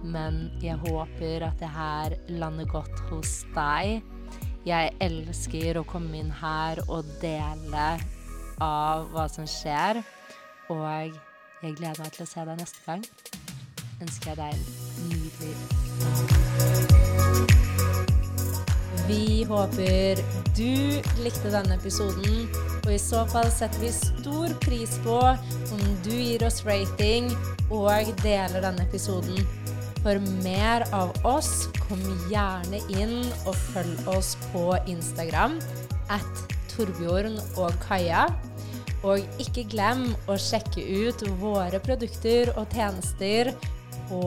men 0.05 0.47
jeg 0.61 0.77
håper 0.85 1.45
at 1.47 1.57
det 1.61 1.69
her 1.71 2.15
lander 2.29 2.69
godt 2.69 3.01
hos 3.09 3.41
deg. 3.55 4.03
Jeg 4.67 4.93
elsker 5.01 5.79
å 5.79 5.87
komme 5.87 6.19
inn 6.19 6.31
her 6.41 6.81
og 6.87 7.07
dele 7.21 7.87
av 8.63 9.07
hva 9.13 9.27
som 9.31 9.47
skjer. 9.49 10.01
Og 10.73 11.15
jeg 11.61 11.75
gleder 11.77 11.99
meg 12.03 12.11
til 12.13 12.23
å 12.23 12.29
se 12.29 12.43
deg 12.45 12.59
neste 12.59 12.79
gang. 12.85 13.03
Ønsker 14.03 14.27
jeg 14.29 14.37
deg 14.37 14.51
en 14.53 14.63
nydelig 15.09 15.55
Vi 19.07 19.43
håper 19.47 20.19
du 20.57 21.01
likte 21.23 21.49
denne 21.53 21.77
episoden. 21.79 22.49
Og 22.83 22.91
i 22.93 22.99
så 23.01 23.23
fall 23.31 23.49
setter 23.51 23.79
vi 23.81 23.91
stor 23.95 24.53
pris 24.63 24.97
på 25.05 25.17
om 25.17 25.81
du 26.05 26.11
gir 26.13 26.43
oss 26.47 26.61
rating 26.67 27.31
og 27.71 28.11
deler 28.21 28.61
denne 28.63 28.83
episoden. 28.85 29.47
For 30.03 30.19
mer 30.43 30.85
av 30.95 31.15
oss, 31.27 31.67
kom 31.87 32.03
gjerne 32.31 32.79
inn 32.99 33.17
og 33.47 33.55
følg 33.71 34.11
oss 34.11 34.35
på 34.51 34.69
Instagram 34.91 35.57
at 36.13 36.43
Torbjørn 36.71 37.39
og 37.57 37.73
Kaja. 37.87 38.27
Og 39.07 39.41
ikke 39.41 39.63
glem 39.71 40.09
å 40.27 40.35
sjekke 40.41 40.83
ut 40.83 41.23
våre 41.39 41.79
produkter 41.83 42.51
og 42.57 42.73
tjenester 42.75 43.53
på 44.09 44.23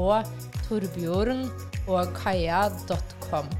Torbjorn 0.69 1.45
og 1.91 2.15
Kaja.com. 2.17 3.51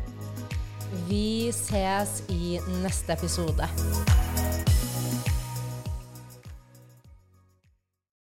Vi 1.11 1.51
ses 1.55 2.23
i 2.33 2.57
neste 2.81 3.15
episode. 3.19 3.69